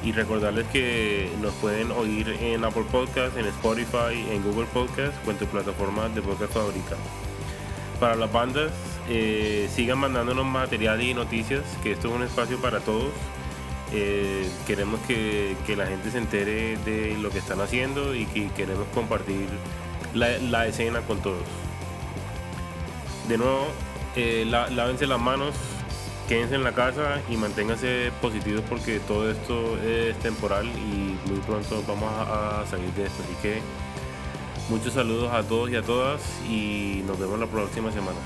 y 0.03 0.13
recordarles 0.13 0.65
que 0.73 1.29
nos 1.43 1.53
pueden 1.53 1.91
oír 1.91 2.27
en 2.27 2.65
Apple 2.65 2.85
Podcast, 2.91 3.37
en 3.37 3.45
Spotify, 3.45 4.15
en 4.31 4.41
Google 4.41 4.65
Podcast 4.73 5.13
o 5.27 5.29
en 5.29 5.37
tu 5.37 5.45
plataforma 5.45 6.09
de 6.09 6.23
podcast 6.23 6.53
favorita. 6.53 6.95
Para 7.99 8.15
las 8.15 8.31
bandas, 8.31 8.71
eh, 9.09 9.69
sigan 9.71 9.99
mandándonos 9.99 10.47
material 10.47 11.03
y 11.03 11.13
noticias, 11.13 11.61
que 11.83 11.91
esto 11.91 12.07
es 12.07 12.15
un 12.15 12.23
espacio 12.23 12.57
para 12.57 12.79
todos. 12.79 13.11
Eh, 13.93 14.49
queremos 14.65 14.99
que, 15.01 15.55
la 15.77 15.85
gente 15.85 16.09
se 16.09 16.17
entere 16.17 16.77
de 16.77 17.15
lo 17.21 17.29
que 17.29 17.37
están 17.37 17.61
haciendo 17.61 18.15
y 18.15 18.25
que 18.25 18.49
queremos 18.53 18.87
compartir 18.91 19.49
la, 20.15 20.65
escena 20.65 21.01
con 21.01 21.19
todos. 21.21 21.43
De 23.27 23.39
nuevo, 23.39 23.67
eh, 24.15 24.45
lávense 24.45 25.07
las 25.07 25.19
manos, 25.19 25.55
quédense 26.27 26.55
en 26.55 26.63
la 26.63 26.73
casa 26.73 27.21
y 27.27 27.37
manténganse 27.37 28.11
positivos 28.21 28.63
porque 28.69 28.99
todo 28.99 29.31
esto 29.31 29.77
es 29.81 30.17
temporal 30.19 30.67
y 30.67 31.17
muy 31.29 31.39
pronto 31.39 31.83
vamos 31.87 32.11
a, 32.15 32.63
salir 32.69 32.91
de 32.91 33.05
esto. 33.05 33.23
Así 33.23 33.33
que 33.41 33.61
muchos 34.69 34.93
saludos 34.93 35.33
a 35.33 35.41
todos 35.41 35.71
y 35.71 35.75
a 35.75 35.81
todas 35.81 36.21
y 36.47 37.03
nos 37.07 37.17
vemos 37.17 37.39
la 37.39 37.47
próxima 37.47 37.91
semana. 37.91 38.19